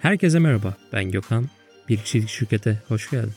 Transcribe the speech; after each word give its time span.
Herkese 0.00 0.38
merhaba, 0.38 0.74
ben 0.92 1.10
Gökhan. 1.10 1.46
Bir 1.88 1.96
kişilik 1.96 2.28
şirkete 2.28 2.82
hoş 2.88 3.10
geldin. 3.10 3.32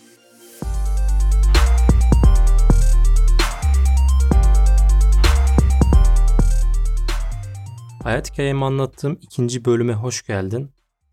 Hayat 8.04 8.32
hikayemi 8.32 8.66
anlattığım 8.66 9.20
ikinci 9.21 9.66
bölüme 9.66 9.94
hoş 9.94 10.26
geldin. 10.26 10.71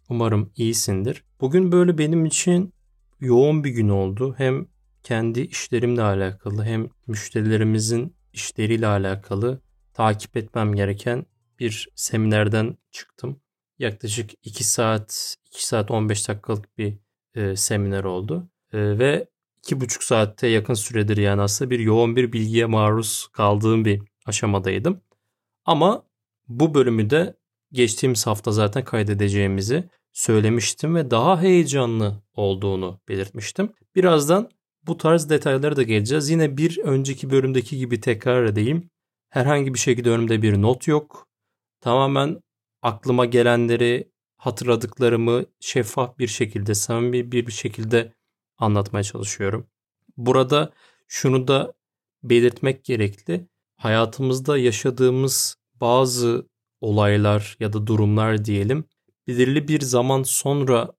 Umarım 0.09 0.53
iyisindir. 0.57 1.25
Bugün 1.41 1.73
böyle 1.73 1.99
benim 1.99 2.27
için 2.27 2.75
yoğun 3.21 3.65
bir 3.65 3.71
gün 3.71 3.89
oldu. 3.89 4.35
Hem 4.39 4.67
kendi 5.03 5.41
işlerimle 5.41 6.03
alakalı 6.03 6.65
hem 6.65 6.89
müşterilerimizin 7.07 8.17
işleriyle 8.33 8.87
alakalı 8.87 9.61
takip 9.95 10.37
etmem 10.37 10.75
gereken 10.75 11.27
bir 11.59 11.89
seminerden 11.95 12.77
çıktım. 12.91 13.41
Yaklaşık 13.81 14.31
2 14.43 14.65
saat, 14.65 15.37
2 15.47 15.67
saat 15.67 15.91
15 15.91 16.29
dakikalık 16.29 16.79
bir 16.79 16.99
e, 17.35 17.57
seminer 17.57 18.05
oldu. 18.05 18.51
E, 18.73 18.99
ve 18.99 19.29
2,5 19.67 20.05
saatte 20.05 20.47
yakın 20.47 20.75
süredir 20.75 21.17
yani 21.17 21.43
aslında 21.43 21.71
bir 21.71 21.79
yoğun 21.79 22.17
bir 22.17 22.33
bilgiye 22.33 22.67
maruz 22.67 23.29
kaldığım 23.33 23.85
bir 23.85 24.03
aşamadaydım. 24.27 25.01
Ama 25.65 26.07
bu 26.49 26.75
bölümü 26.75 27.11
de 27.11 27.37
geçtiğimiz 27.73 28.27
hafta 28.27 28.53
zaten 28.53 28.85
kaydedeceğimizi 28.85 29.89
söylemiştim 30.13 30.95
ve 30.95 31.11
daha 31.11 31.43
heyecanlı 31.43 32.23
olduğunu 32.35 33.01
belirtmiştim. 33.09 33.73
Birazdan 33.95 34.51
bu 34.87 34.97
tarz 34.97 35.31
detaylara 35.31 35.77
da 35.77 35.83
geleceğiz. 35.83 36.31
Yine 36.31 36.57
bir 36.57 36.79
önceki 36.79 37.31
bölümdeki 37.31 37.79
gibi 37.79 38.01
tekrar 38.01 38.45
edeyim. 38.45 38.91
Herhangi 39.29 39.75
bir 39.75 39.79
şekilde 39.79 40.11
önümde 40.11 40.43
bir 40.43 40.63
not 40.63 40.89
yok. 40.89 41.29
Tamamen 41.81 42.41
aklıma 42.83 43.25
gelenleri, 43.25 44.11
hatırladıklarımı 44.37 45.45
şeffaf 45.61 46.19
bir 46.19 46.29
şekilde, 46.29 46.75
samimi 46.75 47.33
bir 47.33 47.51
şekilde 47.51 48.15
anlatmaya 48.59 49.03
çalışıyorum. 49.03 49.67
Burada 50.17 50.73
şunu 51.09 51.49
da 51.49 51.75
belirtmek 52.23 52.85
gerekli. 52.85 53.49
Hayatımızda 53.77 54.59
yaşadığımız 54.59 55.57
bazı 55.81 56.49
olaylar 56.81 57.57
ya 57.61 57.73
da 57.73 57.87
durumlar 57.87 58.45
diyelim 58.45 58.85
belirli 59.31 59.69
bir 59.69 59.81
zaman 59.81 60.23
sonra 60.23 60.93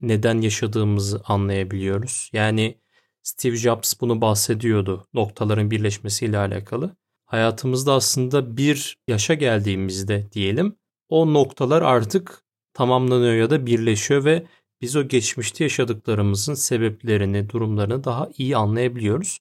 neden 0.00 0.40
yaşadığımızı 0.40 1.22
anlayabiliyoruz. 1.24 2.30
Yani 2.32 2.80
Steve 3.22 3.56
Jobs 3.56 3.94
bunu 4.00 4.20
bahsediyordu 4.20 5.06
noktaların 5.14 5.70
birleşmesiyle 5.70 6.38
alakalı. 6.38 6.96
Hayatımızda 7.24 7.92
aslında 7.92 8.56
bir 8.56 8.98
yaşa 9.08 9.34
geldiğimizde 9.34 10.32
diyelim 10.32 10.76
o 11.08 11.34
noktalar 11.34 11.82
artık 11.82 12.42
tamamlanıyor 12.74 13.34
ya 13.34 13.50
da 13.50 13.66
birleşiyor 13.66 14.24
ve 14.24 14.46
biz 14.80 14.96
o 14.96 15.08
geçmişte 15.08 15.64
yaşadıklarımızın 15.64 16.54
sebeplerini, 16.54 17.50
durumlarını 17.50 18.04
daha 18.04 18.28
iyi 18.38 18.56
anlayabiliyoruz. 18.56 19.38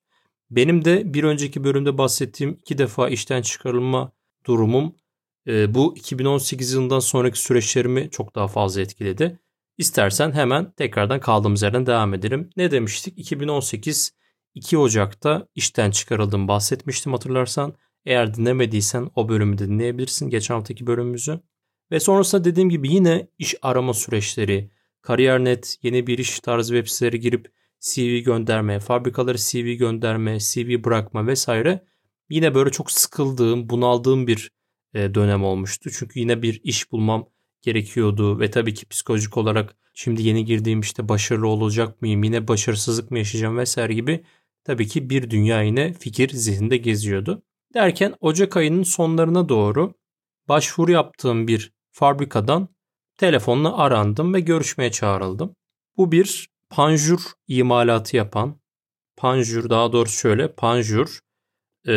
Benim 0.52 0.86
de 0.86 1.14
bir 1.14 1.24
önceki 1.24 1.64
bölümde 1.64 1.98
bahsettiğim 1.98 2.54
iki 2.62 2.78
defa 2.78 3.10
işten 3.10 3.42
çıkarılma 3.42 4.12
durumum 4.46 4.96
e, 5.48 5.74
bu 5.74 5.98
2018 5.98 6.74
yılından 6.74 7.00
sonraki 7.00 7.40
süreçlerimi 7.40 8.10
çok 8.12 8.36
daha 8.36 8.48
fazla 8.48 8.82
etkiledi. 8.82 9.40
İstersen 9.78 10.32
hemen 10.32 10.72
tekrardan 10.72 11.20
kaldığımız 11.20 11.62
yerden 11.62 11.86
devam 11.86 12.14
edelim. 12.14 12.50
Ne 12.58 12.72
demiştik? 12.72 13.20
2018 13.20 14.12
2 14.56 14.78
Ocak'ta 14.78 15.48
işten 15.56 15.92
çıkarıldım 15.92 16.48
bahsetmiştim 16.48 17.12
hatırlarsan. 17.12 17.74
Eğer 18.06 18.34
dinlemediysen 18.34 19.10
o 19.16 19.30
bölümü 19.30 19.58
de 19.58 19.68
dinleyebilirsin 19.68 20.30
geçen 20.30 20.56
haftaki 20.56 20.88
bölümümüzü. 20.88 21.40
Ve 21.96 22.00
sonrasında 22.00 22.44
dediğim 22.44 22.70
gibi 22.70 22.94
yine 22.94 23.28
iş 23.38 23.56
arama 23.62 23.94
süreçleri, 23.94 24.72
Kariyer.net, 25.02 25.78
yeni 25.82 26.08
bir 26.08 26.18
iş 26.18 26.40
tarzı 26.40 26.74
web 26.74 26.88
siteleri 26.88 27.20
girip 27.20 27.52
CV 27.80 28.24
gönderme, 28.24 28.80
fabrikaları 28.80 29.38
CV 29.38 29.74
gönderme, 29.74 30.40
CV 30.40 30.84
bırakma 30.84 31.28
vesaire. 31.28 31.86
Yine 32.30 32.56
böyle 32.56 32.70
çok 32.70 32.92
sıkıldığım, 32.92 33.70
bunaldığım 33.70 34.28
bir 34.28 34.52
e, 34.94 35.14
dönem 35.14 35.44
olmuştu. 35.44 35.90
Çünkü 35.92 36.20
yine 36.20 36.42
bir 36.42 36.62
iş 36.64 36.92
bulmam 36.92 37.30
gerekiyordu 37.62 38.40
ve 38.40 38.52
tabii 38.52 38.74
ki 38.74 38.86
psikolojik 38.86 39.38
olarak 39.38 39.76
şimdi 39.94 40.24
yeni 40.24 40.46
girdiğim 40.46 40.80
işte 40.80 41.10
başarılı 41.10 41.48
olacak 41.48 42.02
mıyım, 42.02 42.24
yine 42.24 42.48
başarısızlık 42.48 43.12
mı 43.12 43.18
yaşayacağım 43.18 43.58
vesaire 43.58 43.94
gibi 43.94 44.24
tabii 44.64 44.88
ki 44.88 45.10
bir 45.10 45.30
dünya 45.30 45.62
yine 45.62 45.94
fikir 45.94 46.30
zihninde 46.30 46.78
geziyordu. 46.78 47.44
Derken 47.74 48.14
Ocak 48.20 48.58
ayının 48.58 48.84
sonlarına 48.84 49.50
doğru 49.50 49.94
başvuru 50.48 50.92
yaptığım 50.92 51.48
bir 51.48 51.75
fabrikadan 51.96 52.70
telefonla 53.18 53.78
arandım 53.78 54.34
ve 54.34 54.40
görüşmeye 54.40 54.92
çağrıldım. 54.92 55.56
Bu 55.98 56.12
bir 56.12 56.50
panjur 56.70 57.22
imalatı 57.48 58.18
yapan, 58.18 58.60
panjur 59.18 59.70
daha 59.70 59.94
doğrusu 59.94 60.18
şöyle 60.18 60.54
panjur 60.54 61.20
e, 61.88 61.94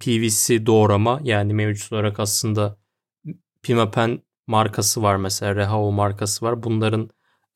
PVC 0.00 0.66
doğrama 0.66 1.20
yani 1.22 1.54
mevcut 1.54 1.92
olarak 1.92 2.20
aslında 2.20 2.78
Pimapen 3.62 4.22
markası 4.46 5.02
var 5.02 5.16
mesela 5.16 5.56
Rehao 5.56 5.92
markası 5.92 6.44
var. 6.44 6.62
Bunların 6.62 7.10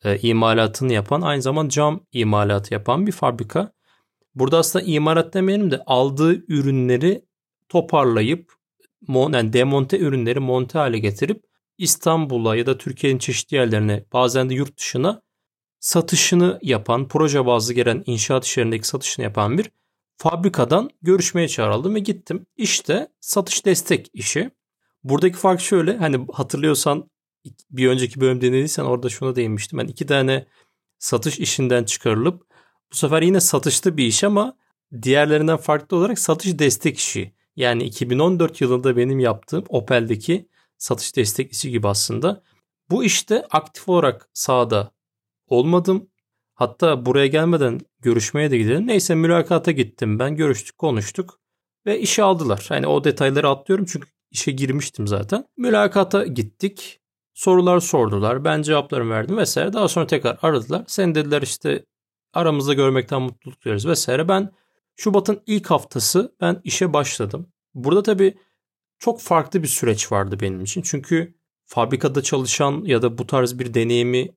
e, 0.04 0.18
imalatını 0.18 0.92
yapan 0.92 1.20
aynı 1.20 1.42
zamanda 1.42 1.70
cam 1.70 2.06
imalatı 2.12 2.74
yapan 2.74 3.06
bir 3.06 3.12
fabrika. 3.12 3.72
Burada 4.34 4.58
aslında 4.58 4.84
imalat 4.84 5.34
demeyelim 5.34 5.70
de 5.70 5.82
aldığı 5.86 6.52
ürünleri 6.52 7.24
toparlayıp 7.68 8.52
yani 9.08 9.52
demonte 9.52 9.98
ürünleri 9.98 10.40
monte 10.40 10.78
hale 10.78 10.98
getirip 10.98 11.51
İstanbul'a 11.82 12.56
ya 12.56 12.66
da 12.66 12.78
Türkiye'nin 12.78 13.18
çeşitli 13.18 13.54
yerlerine 13.54 14.04
bazen 14.12 14.50
de 14.50 14.54
yurt 14.54 14.78
dışına 14.78 15.22
satışını 15.80 16.58
yapan, 16.62 17.08
proje 17.08 17.46
bazlı 17.46 17.74
gelen 17.74 18.02
inşaat 18.06 18.44
işlerindeki 18.44 18.88
satışını 18.88 19.24
yapan 19.24 19.58
bir 19.58 19.70
fabrikadan 20.16 20.90
görüşmeye 21.02 21.48
çağrıldım 21.48 21.94
ve 21.94 21.98
gittim. 22.00 22.46
İşte 22.56 23.08
satış 23.20 23.66
destek 23.66 24.10
işi. 24.12 24.50
Buradaki 25.04 25.36
fark 25.36 25.60
şöyle 25.60 25.96
hani 25.96 26.26
hatırlıyorsan 26.32 27.10
bir 27.70 27.88
önceki 27.88 28.20
bölüm 28.20 28.40
dinlediysen 28.40 28.84
orada 28.84 29.08
şuna 29.08 29.36
değinmiştim. 29.36 29.78
Ben 29.78 29.86
iki 29.86 30.06
tane 30.06 30.46
satış 30.98 31.38
işinden 31.38 31.84
çıkarılıp 31.84 32.42
bu 32.92 32.96
sefer 32.96 33.22
yine 33.22 33.40
satışlı 33.40 33.96
bir 33.96 34.06
iş 34.06 34.24
ama 34.24 34.56
diğerlerinden 35.02 35.56
farklı 35.56 35.96
olarak 35.96 36.18
satış 36.18 36.58
destek 36.58 36.98
işi. 36.98 37.34
Yani 37.56 37.84
2014 37.84 38.60
yılında 38.60 38.96
benim 38.96 39.18
yaptığım 39.18 39.64
Opel'deki 39.68 40.48
satış 40.82 41.16
destek 41.16 41.52
işi 41.52 41.70
gibi 41.70 41.88
aslında. 41.88 42.42
Bu 42.90 43.04
işte 43.04 43.44
aktif 43.50 43.88
olarak 43.88 44.28
sahada 44.32 44.90
olmadım. 45.46 46.10
Hatta 46.54 47.06
buraya 47.06 47.26
gelmeden 47.26 47.80
görüşmeye 48.00 48.50
de 48.50 48.58
gidelim. 48.58 48.86
Neyse 48.86 49.14
mülakata 49.14 49.70
gittim 49.70 50.18
ben. 50.18 50.36
Görüştük, 50.36 50.78
konuştuk 50.78 51.40
ve 51.86 52.00
işe 52.00 52.22
aldılar. 52.22 52.66
Hani 52.68 52.86
o 52.86 53.04
detayları 53.04 53.48
atlıyorum 53.48 53.86
çünkü 53.92 54.08
işe 54.30 54.52
girmiştim 54.52 55.06
zaten. 55.06 55.44
Mülakata 55.56 56.26
gittik. 56.26 57.00
Sorular 57.34 57.80
sordular. 57.80 58.44
Ben 58.44 58.62
cevaplarımı 58.62 59.10
verdim 59.10 59.36
vesaire. 59.36 59.72
Daha 59.72 59.88
sonra 59.88 60.06
tekrar 60.06 60.38
aradılar. 60.42 60.84
Sen 60.86 61.14
dediler 61.14 61.42
işte 61.42 61.84
aramızda 62.32 62.74
görmekten 62.74 63.22
mutluluk 63.22 63.64
duyarız 63.64 63.86
vesaire. 63.86 64.28
Ben 64.28 64.52
Şubat'ın 64.96 65.42
ilk 65.46 65.70
haftası 65.70 66.36
ben 66.40 66.60
işe 66.64 66.92
başladım. 66.92 67.46
Burada 67.74 68.02
tabii 68.02 68.38
çok 69.02 69.20
farklı 69.20 69.62
bir 69.62 69.68
süreç 69.68 70.12
vardı 70.12 70.36
benim 70.40 70.60
için. 70.60 70.82
Çünkü 70.82 71.34
fabrikada 71.64 72.22
çalışan 72.22 72.84
ya 72.84 73.02
da 73.02 73.18
bu 73.18 73.26
tarz 73.26 73.58
bir 73.58 73.74
deneyimi 73.74 74.28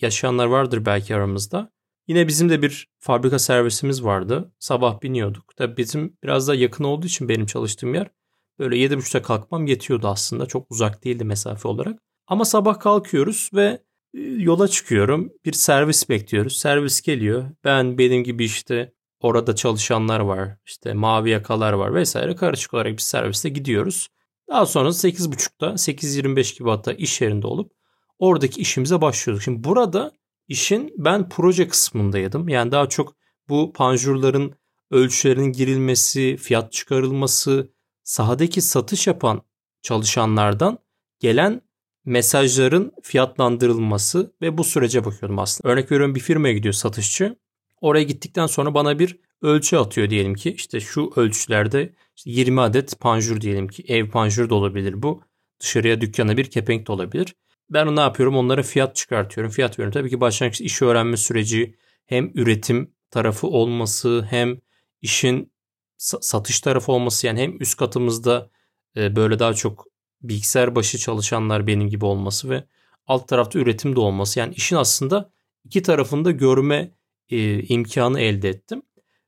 yaşayanlar 0.00 0.46
vardır 0.46 0.86
belki 0.86 1.14
aramızda. 1.14 1.72
Yine 2.08 2.28
bizim 2.28 2.48
de 2.48 2.62
bir 2.62 2.88
fabrika 2.98 3.38
servisimiz 3.38 4.04
vardı. 4.04 4.52
Sabah 4.58 5.02
biniyorduk. 5.02 5.56
Tabii 5.56 5.76
bizim 5.76 6.16
biraz 6.22 6.48
daha 6.48 6.56
yakın 6.56 6.84
olduğu 6.84 7.06
için 7.06 7.28
benim 7.28 7.46
çalıştığım 7.46 7.94
yer 7.94 8.10
böyle 8.58 8.76
7.30'da 8.76 9.22
kalkmam 9.22 9.66
yetiyordu 9.66 10.08
aslında. 10.08 10.46
Çok 10.46 10.70
uzak 10.70 11.04
değildi 11.04 11.24
mesafe 11.24 11.68
olarak. 11.68 11.98
Ama 12.26 12.44
sabah 12.44 12.80
kalkıyoruz 12.80 13.50
ve 13.54 13.82
e, 14.14 14.20
yola 14.20 14.68
çıkıyorum. 14.68 15.32
Bir 15.44 15.52
servis 15.52 16.08
bekliyoruz. 16.08 16.56
Servis 16.56 17.00
geliyor. 17.00 17.50
Ben 17.64 17.98
benim 17.98 18.24
gibi 18.24 18.44
işte 18.44 18.92
orada 19.20 19.54
çalışanlar 19.54 20.20
var. 20.20 20.56
İşte 20.66 20.92
mavi 20.92 21.30
yakalar 21.30 21.72
var 21.72 21.94
vesaire. 21.94 22.36
Karışık 22.36 22.74
olarak 22.74 22.92
bir 22.92 23.02
serviste 23.02 23.48
gidiyoruz. 23.48 24.08
Daha 24.48 24.66
sonra 24.66 24.88
8.30'da 24.88 25.66
8.25 25.66 26.58
gibi 26.58 26.70
hatta 26.70 26.92
iş 26.92 27.20
yerinde 27.20 27.46
olup 27.46 27.72
oradaki 28.18 28.60
işimize 28.60 29.00
başlıyorduk. 29.00 29.42
Şimdi 29.42 29.64
burada 29.64 30.12
işin 30.48 30.94
ben 30.98 31.28
proje 31.28 31.68
kısmındaydım. 31.68 32.48
Yani 32.48 32.72
daha 32.72 32.88
çok 32.88 33.16
bu 33.48 33.72
panjurların 33.72 34.54
ölçülerinin 34.90 35.52
girilmesi, 35.52 36.36
fiyat 36.36 36.72
çıkarılması, 36.72 37.72
sahadaki 38.02 38.62
satış 38.62 39.06
yapan 39.06 39.42
çalışanlardan 39.82 40.78
gelen 41.18 41.60
mesajların 42.04 42.92
fiyatlandırılması 43.02 44.34
ve 44.42 44.58
bu 44.58 44.64
sürece 44.64 45.04
bakıyordum 45.04 45.38
aslında. 45.38 45.72
Örnek 45.72 45.92
veriyorum 45.92 46.14
bir 46.14 46.20
firmaya 46.20 46.54
gidiyor 46.54 46.74
satışçı. 46.74 47.36
Oraya 47.80 48.02
gittikten 48.04 48.46
sonra 48.46 48.74
bana 48.74 48.98
bir 48.98 49.18
ölçü 49.42 49.76
atıyor 49.76 50.10
diyelim 50.10 50.34
ki 50.34 50.52
işte 50.52 50.80
şu 50.80 51.12
ölçülerde 51.16 51.94
işte 52.16 52.30
20 52.30 52.60
adet 52.60 53.00
panjur 53.00 53.40
diyelim 53.40 53.68
ki 53.68 53.84
ev 53.88 54.08
panjur 54.10 54.50
da 54.50 54.54
olabilir 54.54 55.02
bu. 55.02 55.22
Dışarıya 55.60 56.00
dükkana 56.00 56.36
bir 56.36 56.50
kepenk 56.50 56.86
de 56.86 56.92
olabilir. 56.92 57.34
ben 57.70 57.96
ne 57.96 58.00
yapıyorum? 58.00 58.36
Onlara 58.36 58.62
fiyat 58.62 58.96
çıkartıyorum. 58.96 59.52
Fiyat 59.52 59.78
veriyorum. 59.78 59.92
Tabii 59.92 60.10
ki 60.10 60.20
başlangıç 60.20 60.60
iş 60.60 60.82
öğrenme 60.82 61.16
süreci 61.16 61.74
hem 62.06 62.30
üretim 62.34 62.94
tarafı 63.10 63.46
olması 63.46 64.26
hem 64.30 64.58
işin 65.02 65.52
satış 65.98 66.60
tarafı 66.60 66.92
olması 66.92 67.26
yani 67.26 67.40
hem 67.40 67.60
üst 67.60 67.76
katımızda 67.76 68.50
e, 68.96 69.16
böyle 69.16 69.38
daha 69.38 69.54
çok 69.54 69.86
bilgisayar 70.22 70.74
başı 70.74 70.98
çalışanlar 70.98 71.66
benim 71.66 71.88
gibi 71.88 72.04
olması 72.04 72.50
ve 72.50 72.64
alt 73.06 73.28
tarafta 73.28 73.58
üretim 73.58 73.96
de 73.96 74.00
olması. 74.00 74.38
Yani 74.40 74.54
işin 74.54 74.76
aslında 74.76 75.30
iki 75.64 75.82
tarafında 75.82 76.30
görme 76.30 76.90
e, 77.30 77.62
imkanı 77.62 78.20
elde 78.20 78.48
ettim. 78.48 78.82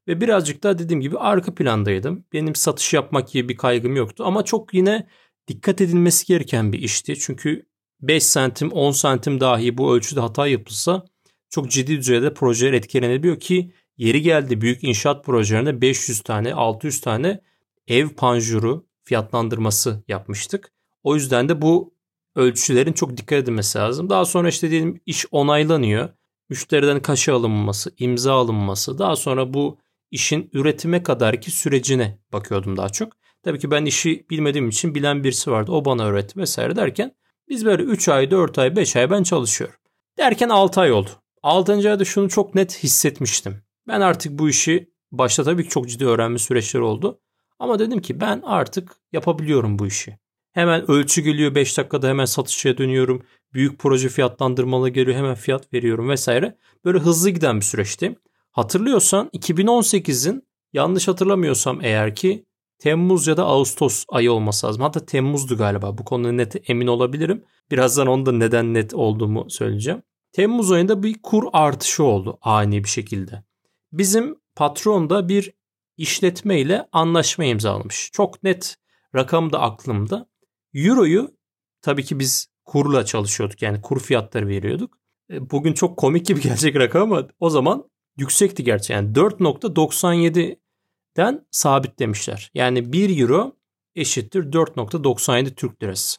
Ve 0.08 0.20
birazcık 0.20 0.62
daha 0.62 0.78
dediğim 0.78 1.00
gibi 1.00 1.19
arka 1.19 1.54
plandaydım. 1.54 2.25
Benim 2.32 2.54
satış 2.54 2.94
yapmak 2.94 3.28
gibi 3.28 3.49
bir 3.49 3.56
kaygım 3.56 3.96
yoktu. 3.96 4.25
Ama 4.26 4.44
çok 4.44 4.75
yine 4.75 5.06
dikkat 5.49 5.81
edilmesi 5.81 6.26
gereken 6.26 6.72
bir 6.72 6.78
işti. 6.78 7.19
Çünkü 7.19 7.66
5 8.00 8.22
santim 8.22 8.72
10 8.72 8.90
santim 8.90 9.40
dahi 9.40 9.78
bu 9.78 9.96
ölçüde 9.96 10.20
hata 10.20 10.46
yapılsa 10.46 11.04
çok 11.50 11.70
ciddi 11.70 11.96
düzeyde 11.96 12.34
projeler 12.34 12.72
etkilenebiliyor 12.72 13.40
ki 13.40 13.72
yeri 13.96 14.22
geldi 14.22 14.60
büyük 14.60 14.84
inşaat 14.84 15.25
projelerinde 15.25 15.81
500 15.81 16.20
tane 16.20 16.55
600 16.55 17.00
tane 17.00 17.40
ev 17.88 18.08
panjuru 18.08 18.87
fiyatlandırması 19.05 20.05
yapmıştık. 20.08 20.72
O 21.02 21.14
yüzden 21.14 21.48
de 21.48 21.62
bu 21.62 21.94
ölçülerin 22.37 22.93
çok 22.93 23.16
dikkat 23.16 23.38
edilmesi 23.38 23.78
lazım. 23.78 24.10
Daha 24.10 24.25
sonra 24.25 24.48
işte 24.48 24.70
diyelim 24.70 25.00
iş 25.06 25.26
onaylanıyor. 25.31 26.08
Müşteriden 26.52 27.02
kaşı 27.02 27.34
alınması, 27.34 27.94
imza 27.99 28.32
alınması. 28.32 28.99
Daha 28.99 29.16
sonra 29.16 29.54
bu 29.54 29.78
işin 30.10 30.50
üretime 30.52 31.02
kadarki 31.02 31.50
sürecine 31.50 32.19
bakıyordum 32.32 32.76
daha 32.76 32.88
çok. 32.88 33.12
Tabii 33.43 33.58
ki 33.58 33.70
ben 33.70 33.84
işi 33.84 34.26
bilmediğim 34.31 34.69
için 34.69 34.94
bilen 34.94 35.25
birisi 35.25 35.50
vardı. 35.50 35.72
O 35.72 35.84
bana 35.84 36.04
öğretti 36.04 36.40
vesaire 36.40 36.76
derken 36.76 37.12
biz 37.49 37.64
böyle 37.64 37.82
3 37.82 38.08
ay, 38.08 38.31
4 38.31 38.58
ay, 38.58 38.76
5 38.76 38.96
ay 38.96 39.10
ben 39.10 39.22
çalışıyorum. 39.22 39.76
Derken 40.19 40.49
6 40.49 40.81
ay 40.81 40.93
oldu. 40.93 41.10
6. 41.43 41.72
ayda 41.72 42.04
şunu 42.04 42.28
çok 42.28 42.55
net 42.55 42.82
hissetmiştim. 42.82 43.62
Ben 43.88 44.00
artık 44.00 44.38
bu 44.38 44.48
işi 44.48 44.90
başta 45.12 45.44
tabii 45.44 45.64
ki 45.64 45.69
çok 45.69 45.88
ciddi 45.88 46.06
öğrenme 46.06 46.38
süreçleri 46.38 46.82
oldu. 46.82 47.20
Ama 47.58 47.78
dedim 47.78 48.00
ki 48.00 48.20
ben 48.20 48.43
artık 48.44 48.96
yapabiliyorum 49.12 49.78
bu 49.78 49.87
işi. 49.87 50.19
Hemen 50.52 50.90
ölçü 50.90 51.20
geliyor 51.20 51.55
5 51.55 51.78
dakikada 51.78 52.08
hemen 52.08 52.25
satışa 52.25 52.78
dönüyorum. 52.78 53.22
Büyük 53.54 53.78
proje 53.78 54.08
fiyatlandırmalı 54.08 54.88
geliyor 54.88 55.16
hemen 55.16 55.34
fiyat 55.34 55.72
veriyorum 55.72 56.08
vesaire. 56.08 56.58
Böyle 56.84 56.99
hızlı 56.99 57.31
giden 57.31 57.56
bir 57.56 57.64
süreçti. 57.64 58.19
Hatırlıyorsan 58.50 59.31
2018'in 59.34 60.43
yanlış 60.72 61.08
hatırlamıyorsam 61.08 61.81
eğer 61.82 62.14
ki 62.14 62.46
Temmuz 62.78 63.26
ya 63.26 63.37
da 63.37 63.44
Ağustos 63.44 64.04
ayı 64.08 64.32
olması 64.32 64.66
lazım. 64.66 64.82
Hatta 64.82 65.06
Temmuz'du 65.06 65.56
galiba. 65.56 65.99
Bu 65.99 66.04
konuda 66.04 66.32
net 66.32 66.70
emin 66.70 66.87
olabilirim. 66.87 67.44
Birazdan 67.70 68.06
onu 68.06 68.26
da 68.26 68.32
neden 68.32 68.75
net 68.75 68.94
olduğumu 68.94 69.50
söyleyeceğim. 69.50 70.02
Temmuz 70.32 70.72
ayında 70.72 71.02
bir 71.02 71.22
kur 71.22 71.44
artışı 71.52 72.05
oldu 72.05 72.38
ani 72.43 72.84
bir 72.84 72.88
şekilde. 72.88 73.44
Bizim 73.93 74.37
patron 74.56 75.10
da 75.10 75.28
bir 75.28 75.52
işletme 75.96 76.60
ile 76.60 76.88
anlaşma 76.93 77.44
imzalamış. 77.44 78.10
Çok 78.12 78.43
net 78.43 78.76
rakam 79.14 79.52
da 79.52 79.60
aklımda. 79.60 80.28
Euro'yu 80.75 81.31
tabii 81.82 82.05
ki 82.05 82.19
biz 82.19 82.51
kurla 82.64 83.05
çalışıyorduk 83.05 83.62
yani 83.62 83.82
kur 83.82 84.00
fiyatları 84.00 84.49
veriyorduk. 84.49 84.99
E, 85.31 85.50
bugün 85.50 85.73
çok 85.73 85.97
komik 85.97 86.26
gibi 86.26 86.41
gelecek 86.44 86.76
rakam 86.76 87.12
ama 87.12 87.29
o 87.41 87.50
zaman 87.50 87.91
yüksekti 88.17 88.64
gerçi. 88.64 88.93
Yani 88.93 89.12
4.97'den 89.12 91.47
sabitlemişler. 91.50 92.50
Yani 92.55 92.93
1 92.93 93.20
euro 93.20 93.56
eşittir 93.94 94.53
4.97 94.53 95.55
Türk 95.55 95.82
lirası. 95.82 96.19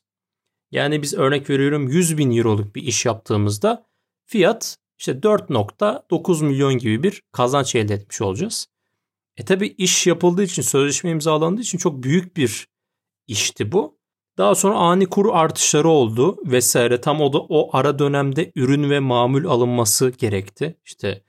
Yani 0.72 1.02
biz 1.02 1.14
örnek 1.14 1.50
veriyorum 1.50 1.90
100 1.90 2.18
bin 2.18 2.38
euroluk 2.38 2.76
bir 2.76 2.84
iş 2.84 3.06
yaptığımızda 3.06 3.86
fiyat 4.26 4.78
işte 5.00 5.12
4.9 5.12 6.46
milyon 6.46 6.78
gibi 6.78 7.04
bir 7.04 7.22
kazanç 7.32 7.76
elde 7.76 7.94
etmiş 7.94 8.22
olacağız. 8.22 8.68
E 9.38 9.46
tabi 9.46 9.68
iş 9.68 10.08
yapıldığı 10.08 10.44
için 10.44 10.62
sözleşme 10.62 11.12
imzalandığı 11.12 11.62
için 11.62 11.78
çok 11.78 12.04
büyük 12.04 12.38
bir 12.38 12.68
işti 13.28 13.72
bu. 13.72 13.98
Daha 14.38 14.56
sonra 14.56 14.76
ani 14.76 15.06
kuru 15.06 15.34
artışları 15.34 15.90
oldu 15.90 16.38
vesaire. 16.46 17.02
Tam 17.02 17.22
o 17.22 17.34
da 17.34 17.40
o 17.40 17.78
ara 17.78 18.00
dönemde 18.00 18.52
ürün 18.56 18.90
ve 18.90 19.00
mamul 19.00 19.46
alınması 19.46 20.10
gerekti. 20.10 20.78
İşte 20.86 21.24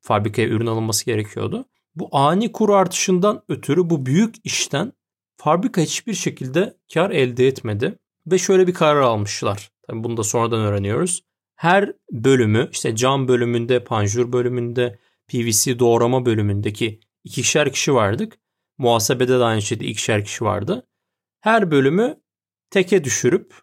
fabrikaya 0.00 0.48
ürün 0.48 0.66
alınması 0.66 1.06
gerekiyordu. 1.06 1.64
Bu 1.94 2.08
ani 2.12 2.52
kur 2.52 2.70
artışından 2.70 3.42
ötürü 3.48 3.90
bu 3.90 4.06
büyük 4.06 4.34
işten 4.44 4.92
fabrika 5.36 5.80
hiçbir 5.80 6.14
şekilde 6.14 6.76
kar 6.94 7.10
elde 7.10 7.46
etmedi 7.46 7.98
ve 8.26 8.38
şöyle 8.38 8.66
bir 8.66 8.74
karar 8.74 9.00
almışlar. 9.00 9.70
Tabii 9.86 10.04
bunu 10.04 10.16
da 10.16 10.22
sonradan 10.22 10.60
öğreniyoruz. 10.60 11.24
Her 11.56 11.92
bölümü 12.12 12.68
işte 12.72 12.96
cam 12.96 13.28
bölümünde, 13.28 13.84
panjur 13.84 14.32
bölümünde, 14.32 14.98
PVC 15.28 15.78
doğrama 15.78 16.26
bölümündeki 16.26 17.00
ikişer 17.24 17.72
kişi 17.72 17.94
vardık. 17.94 18.38
Muhasebede 18.78 19.38
de 19.38 19.44
aynı 19.44 19.62
şekilde 19.62 19.88
ikişer 19.88 20.24
kişi 20.24 20.44
vardı. 20.44 20.86
Her 21.40 21.70
bölümü 21.70 22.20
teke 22.70 23.04
düşürüp 23.04 23.54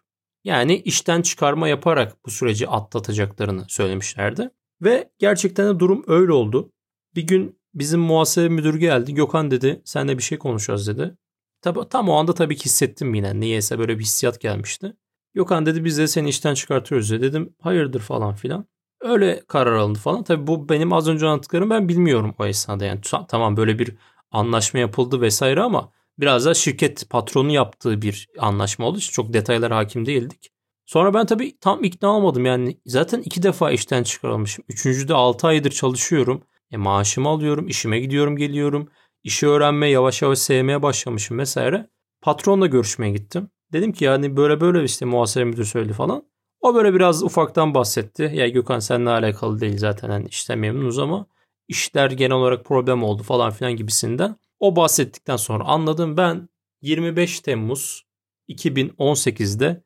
yani 0.44 0.76
işten 0.76 1.22
çıkarma 1.22 1.68
yaparak 1.68 2.26
bu 2.26 2.30
süreci 2.30 2.68
atlatacaklarını 2.68 3.64
söylemişlerdi. 3.68 4.50
Ve 4.82 5.10
gerçekten 5.18 5.74
de 5.74 5.78
durum 5.78 6.04
öyle 6.06 6.32
oldu. 6.32 6.72
Bir 7.14 7.22
gün 7.22 7.58
bizim 7.74 8.00
muhasebe 8.00 8.48
müdürü 8.48 8.78
geldi. 8.78 9.14
Gökhan 9.14 9.50
dedi 9.50 9.82
senle 9.84 10.18
bir 10.18 10.22
şey 10.22 10.38
konuşacağız 10.38 10.88
dedi. 10.88 11.16
Tabi, 11.62 11.80
tam 11.90 12.08
o 12.08 12.14
anda 12.14 12.34
tabii 12.34 12.56
ki 12.56 12.64
hissettim 12.64 13.14
yine. 13.14 13.40
Niyeyse 13.40 13.78
böyle 13.78 13.98
bir 13.98 14.04
hissiyat 14.04 14.40
gelmişti. 14.40 14.96
Gökhan 15.34 15.66
dedi 15.66 15.84
biz 15.84 15.98
de 15.98 16.06
seni 16.06 16.28
işten 16.28 16.54
çıkartıyoruz 16.54 17.10
dedi. 17.10 17.22
Dedim 17.22 17.54
hayırdır 17.62 18.00
falan 18.00 18.34
filan. 18.34 18.66
Öyle 19.00 19.42
karar 19.48 19.72
alındı 19.72 19.98
falan. 19.98 20.24
Tabii 20.24 20.46
bu 20.46 20.68
benim 20.68 20.92
az 20.92 21.08
önce 21.08 21.26
anlattıklarım 21.26 21.70
ben 21.70 21.88
bilmiyorum 21.88 22.34
o 22.38 22.46
esnada. 22.46 22.84
Yani 22.84 23.00
tamam 23.28 23.56
böyle 23.56 23.78
bir 23.78 23.96
anlaşma 24.30 24.80
yapıldı 24.80 25.20
vesaire 25.20 25.60
ama 25.62 25.92
biraz 26.18 26.44
da 26.44 26.54
şirket 26.54 27.10
patronu 27.10 27.52
yaptığı 27.52 28.02
bir 28.02 28.28
anlaşma 28.38 28.88
için 28.88 29.12
çok 29.12 29.32
detaylara 29.32 29.76
hakim 29.76 30.06
değildik. 30.06 30.50
Sonra 30.86 31.14
ben 31.14 31.26
tabii 31.26 31.58
tam 31.58 31.84
ikna 31.84 32.08
olmadım. 32.08 32.46
Yani 32.46 32.78
zaten 32.86 33.22
iki 33.22 33.42
defa 33.42 33.70
işten 33.70 34.02
çıkarılmışım. 34.02 34.64
Üçüncüde 34.68 35.14
altı 35.14 35.46
aydır 35.46 35.70
çalışıyorum. 35.70 36.42
E 36.70 36.76
maaşımı 36.76 37.28
alıyorum, 37.28 37.68
işime 37.68 38.00
gidiyorum, 38.00 38.36
geliyorum. 38.36 38.88
İşi 39.24 39.46
öğrenmeye, 39.46 39.92
yavaş 39.92 40.22
yavaş 40.22 40.38
sevmeye 40.38 40.82
başlamışım 40.82 41.38
vesaire. 41.38 41.88
Patronla 42.22 42.66
görüşmeye 42.66 43.12
gittim. 43.12 43.50
Dedim 43.72 43.92
ki 43.92 44.04
yani 44.04 44.36
böyle 44.36 44.60
böyle 44.60 44.84
işte 44.84 45.04
muhasebe 45.04 45.44
müdürü 45.44 45.66
söyledi 45.66 45.92
falan. 45.92 46.24
O 46.60 46.74
böyle 46.74 46.94
biraz 46.94 47.22
ufaktan 47.22 47.74
bahsetti. 47.74 48.30
Ya 48.34 48.48
Gökhan 48.48 48.78
seninle 48.78 49.10
alakalı 49.10 49.60
değil 49.60 49.78
zaten 49.78 50.10
hani 50.10 50.26
işte 50.28 50.56
memnunuz 50.56 50.98
ama 50.98 51.26
işler 51.68 52.10
genel 52.10 52.32
olarak 52.36 52.64
problem 52.64 53.02
oldu 53.02 53.22
falan 53.22 53.50
filan 53.50 53.76
gibisinden. 53.76 54.36
O 54.60 54.76
bahsettikten 54.76 55.36
sonra 55.36 55.64
anladım 55.64 56.16
ben 56.16 56.48
25 56.82 57.40
Temmuz 57.40 58.06
2018'de 58.48 59.84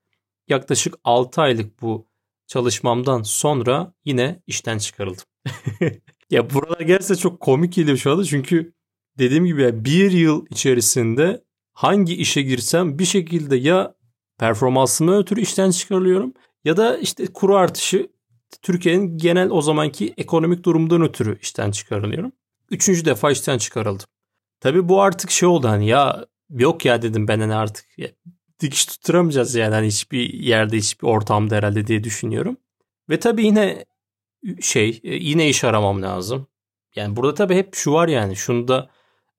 yaklaşık 0.49 0.95
6 1.05 1.41
aylık 1.41 1.83
bu 1.83 2.09
çalışmamdan 2.47 3.23
sonra 3.23 3.95
yine 4.05 4.43
işten 4.47 4.79
çıkarıldım. 4.79 5.25
ya 6.31 6.51
buralar 6.51 6.81
gelse 6.81 7.17
çok 7.17 7.41
komik 7.41 7.73
geliyor 7.73 7.97
şu 7.97 8.13
anda 8.13 8.25
çünkü 8.25 8.73
dediğim 9.19 9.45
gibi 9.45 9.85
bir 9.85 10.13
yıl 10.13 10.47
içerisinde 10.51 11.45
hangi 11.73 12.15
işe 12.15 12.43
girsem 12.43 12.99
bir 12.99 13.05
şekilde 13.05 13.57
ya 13.57 13.95
performansımı 14.39 15.19
ötürü 15.19 15.41
işten 15.41 15.71
çıkarılıyorum 15.71 16.35
ya 16.65 16.77
da 16.77 16.99
işte 16.99 17.27
kuru 17.27 17.57
artışı 17.57 18.09
Türkiye'nin 18.63 19.19
genel 19.19 19.51
o 19.51 19.63
zamanki 19.63 20.15
ekonomik 20.17 20.65
durumdan 20.65 21.03
ötürü 21.03 21.39
işten 21.43 21.71
çıkarılıyorum. 21.71 22.33
Üçüncü 22.71 23.05
defa 23.05 23.31
işten 23.31 23.59
çıkarıldım. 23.59 24.07
Tabii 24.63 24.89
bu 24.89 25.03
artık 25.03 25.31
şey 25.31 25.49
oldu 25.49 25.69
hani 25.69 25.89
ya 25.89 26.27
yok 26.51 26.85
ya 26.85 27.03
dedim 27.03 27.29
ben 27.29 27.41
hani 27.41 27.55
artık 27.55 27.87
dikiş 28.61 28.87
tutturamayacağız 28.87 29.55
yani 29.55 29.75
hani 29.75 29.87
hiçbir 29.87 30.35
yerde 30.35 30.77
hiçbir 30.77 31.07
ortamda 31.07 31.57
herhalde 31.57 31.87
diye 31.87 32.05
düşünüyorum. 32.05 32.57
Ve 33.11 33.21
tabii 33.21 33.47
yine 33.47 33.85
şey 34.61 35.01
e, 35.05 35.15
yine 35.15 35.49
iş 35.49 35.65
aramam 35.65 36.03
lazım. 36.03 36.47
Yani 36.97 37.17
burada 37.17 37.35
tabii 37.35 37.55
hep 37.57 37.75
şu 37.75 37.93
var 37.93 38.09
yani 38.09 38.37
şunu 38.37 38.69
da 38.69 38.91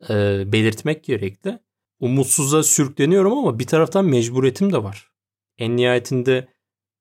e, 0.10 0.44
belirtmek 0.52 1.04
gerekli. 1.04 1.60
Umutsuzluğa 2.00 2.64
sürükleniyorum 2.64 3.38
ama 3.38 3.60
bir 3.60 3.68
taraftan 3.68 4.06
mecburiyetim 4.06 4.74
de 4.74 4.84
var. 4.84 5.12
En 5.58 5.78
nihayetinde 5.78 6.48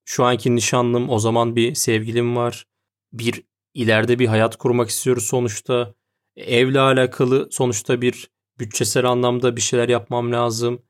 şu 0.05 0.25
anki 0.25 0.55
nişanlım 0.55 1.11
o 1.11 1.19
zaman 1.19 1.57
bir 1.57 1.75
sevgilim 1.75 2.37
var. 2.37 2.67
Bir 3.13 3.43
ileride 3.75 4.19
bir 4.19 4.27
hayat 4.27 4.57
kurmak 4.57 4.89
istiyoruz 4.89 5.27
sonuçta. 5.27 5.95
Evle 6.37 6.81
alakalı 6.81 7.49
sonuçta 7.51 8.03
bir 8.03 8.31
bütçesel 8.59 9.05
anlamda 9.05 9.57
bir 9.57 9.61
şeyler 9.61 9.89
yapmam 9.89 10.33
lazım. 10.33 10.83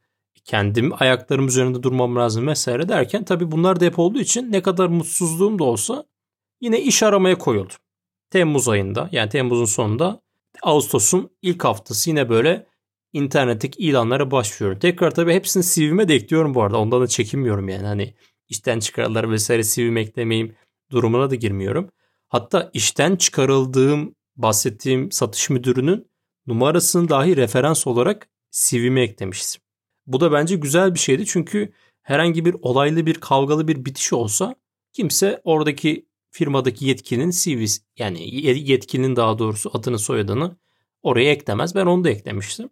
Kendim 0.44 0.92
ayaklarım 1.02 1.46
üzerinde 1.46 1.82
durmam 1.82 2.16
lazım 2.16 2.46
vesaire 2.46 2.88
derken 2.88 3.24
tabii 3.24 3.50
bunlar 3.50 3.80
da 3.80 3.84
hep 3.84 3.98
olduğu 3.98 4.20
için 4.20 4.52
ne 4.52 4.62
kadar 4.62 4.86
mutsuzluğum 4.86 5.58
da 5.58 5.64
olsa 5.64 6.04
yine 6.60 6.80
iş 6.80 7.02
aramaya 7.02 7.38
koyuldum. 7.38 7.76
Temmuz 8.30 8.68
ayında 8.68 9.08
yani 9.12 9.28
Temmuz'un 9.28 9.64
sonunda 9.64 10.22
Ağustos'un 10.62 11.30
ilk 11.42 11.64
haftası 11.64 12.10
yine 12.10 12.28
böyle 12.28 12.66
internetteki 13.12 13.82
ilanlara 13.82 14.30
başlıyorum. 14.30 14.78
Tekrar 14.78 15.10
tabii 15.10 15.34
hepsini 15.34 15.62
CV'me 15.62 16.08
de 16.08 16.14
ekliyorum 16.14 16.54
bu 16.54 16.62
arada. 16.62 16.78
Ondan 16.78 17.00
da 17.02 17.06
çekinmiyorum 17.06 17.68
yani. 17.68 17.86
Hani 17.86 18.14
işten 18.48 18.80
çıkarırlar 18.80 19.30
vesaire 19.30 19.62
CV'mi 19.62 20.00
eklemeyeyim 20.00 20.54
durumuna 20.90 21.30
da 21.30 21.34
girmiyorum. 21.34 21.90
Hatta 22.28 22.70
işten 22.74 23.16
çıkarıldığım 23.16 24.14
bahsettiğim 24.42 25.12
satış 25.12 25.50
müdürünün 25.50 26.10
numarasını 26.46 27.08
dahi 27.08 27.36
referans 27.36 27.86
olarak 27.86 28.28
CV'me 28.50 29.02
eklemiştim. 29.02 29.62
Bu 30.06 30.20
da 30.20 30.32
bence 30.32 30.56
güzel 30.56 30.94
bir 30.94 30.98
şeydi 30.98 31.26
çünkü 31.26 31.72
herhangi 32.02 32.44
bir 32.44 32.56
olaylı 32.62 33.06
bir 33.06 33.14
kavgalı 33.14 33.68
bir 33.68 33.84
bitiş 33.84 34.12
olsa 34.12 34.54
kimse 34.92 35.40
oradaki 35.44 36.06
firmadaki 36.30 36.86
yetkilinin 36.86 37.30
CV'si 37.30 37.82
yani 37.98 38.46
yetkilinin 38.70 39.16
daha 39.16 39.38
doğrusu 39.38 39.70
adını 39.74 39.98
soyadını 39.98 40.56
oraya 41.02 41.30
eklemez. 41.30 41.74
Ben 41.74 41.86
onu 41.86 42.04
da 42.04 42.10
eklemiştim. 42.10 42.70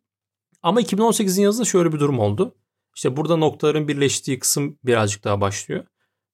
Ama 0.62 0.82
2018'in 0.82 1.42
yazında 1.42 1.64
şöyle 1.64 1.92
bir 1.92 2.00
durum 2.00 2.18
oldu. 2.18 2.54
İşte 2.96 3.16
burada 3.16 3.36
noktaların 3.36 3.88
birleştiği 3.88 4.38
kısım 4.38 4.78
birazcık 4.84 5.24
daha 5.24 5.40
başlıyor. 5.40 5.84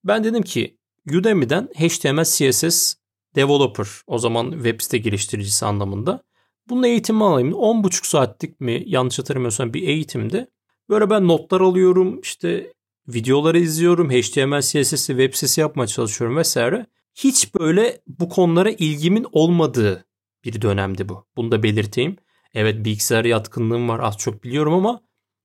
Ben 0.03 0.23
dedim 0.23 0.43
ki 0.43 0.77
Udemy'den 1.11 1.69
HTML, 1.77 2.23
CSS 2.23 2.95
developer 3.37 3.87
o 4.07 4.17
zaman 4.17 4.51
web 4.51 4.81
site 4.81 4.97
geliştiricisi 4.97 5.65
anlamında. 5.65 6.23
Bunun 6.69 6.83
eğitimi 6.83 7.23
alayım. 7.23 7.51
10,5 7.51 8.07
saatlik 8.07 8.61
mi 8.61 8.83
yanlış 8.85 9.19
hatırlamıyorsam 9.19 9.73
bir 9.73 9.87
eğitimde. 9.87 10.47
Böyle 10.89 11.09
ben 11.09 11.27
notlar 11.27 11.61
alıyorum 11.61 12.19
işte 12.21 12.73
videoları 13.07 13.59
izliyorum. 13.59 14.09
HTML, 14.09 14.61
CSS 14.61 15.07
web 15.07 15.33
sitesi 15.33 15.61
yapmaya 15.61 15.87
çalışıyorum 15.87 16.37
vesaire. 16.37 16.85
Hiç 17.15 17.55
böyle 17.55 18.01
bu 18.07 18.29
konulara 18.29 18.69
ilgimin 18.69 19.25
olmadığı 19.31 20.05
bir 20.43 20.61
dönemdi 20.61 21.09
bu. 21.09 21.25
Bunu 21.37 21.51
da 21.51 21.63
belirteyim. 21.63 22.15
Evet 22.53 22.85
bilgisayar 22.85 23.25
yatkınlığım 23.25 23.89
var 23.89 23.99
az 23.99 24.17
çok 24.17 24.43
biliyorum 24.43 24.73
ama 24.73 25.01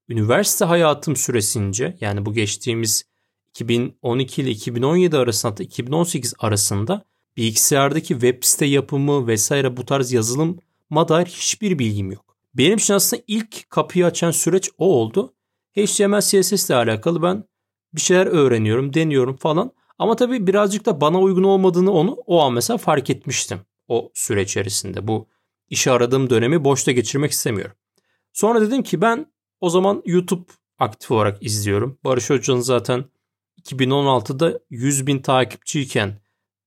üniversite 0.09 0.65
hayatım 0.65 1.17
süresince 1.17 1.97
yani 2.01 2.27
bu 2.27 2.33
geçtiğimiz 2.33 3.05
2012 3.51 4.43
ile 4.43 4.51
2017 4.51 5.17
arasında 5.17 5.63
2018 5.63 6.35
arasında 6.39 7.05
bilgisayardaki 7.37 8.09
web 8.09 8.43
site 8.43 8.67
yapımı 8.67 9.27
vesaire 9.27 9.77
bu 9.77 9.87
tarz 9.87 10.13
yazılıma 10.13 11.09
dair 11.09 11.27
hiçbir 11.27 11.79
bilgim 11.79 12.13
yok. 12.13 12.37
Benim 12.55 12.77
için 12.77 12.95
aslında 12.95 13.23
ilk 13.27 13.71
kapıyı 13.71 14.07
açan 14.07 14.31
süreç 14.31 14.71
o 14.79 14.87
oldu. 14.87 15.35
HTML, 15.73 16.21
CSS 16.21 16.71
ile 16.71 16.77
alakalı 16.77 17.23
ben 17.23 17.45
bir 17.95 18.01
şeyler 18.01 18.27
öğreniyorum, 18.27 18.95
deniyorum 18.95 19.37
falan. 19.37 19.73
Ama 19.99 20.17
tabii 20.17 20.47
birazcık 20.47 20.87
da 20.87 21.01
bana 21.01 21.21
uygun 21.21 21.43
olmadığını 21.43 21.93
onu 21.93 22.13
o 22.27 22.41
an 22.41 22.53
mesela 22.53 22.77
fark 22.77 23.11
etmiştim 23.11 23.61
o 23.89 24.11
süre 24.15 24.43
içerisinde. 24.43 25.09
Bu 25.09 25.29
işe 25.69 25.91
aradığım 25.91 26.31
dönemi 26.31 26.65
boşta 26.65 26.93
geçirmek 26.93 27.31
istemiyorum. 27.31 27.77
Sonra 28.33 28.61
dedim 28.61 28.83
ki 28.83 29.01
ben 29.01 29.33
o 29.61 29.71
zaman 29.71 30.03
YouTube 30.07 30.53
aktif 30.79 31.11
olarak 31.11 31.43
izliyorum. 31.43 31.99
Barış 32.05 32.31
Hoca'nın 32.31 32.61
zaten 32.61 33.05
2016'da 33.63 34.61
100 34.71 35.07
bin 35.07 35.19
takipçiyken 35.19 36.21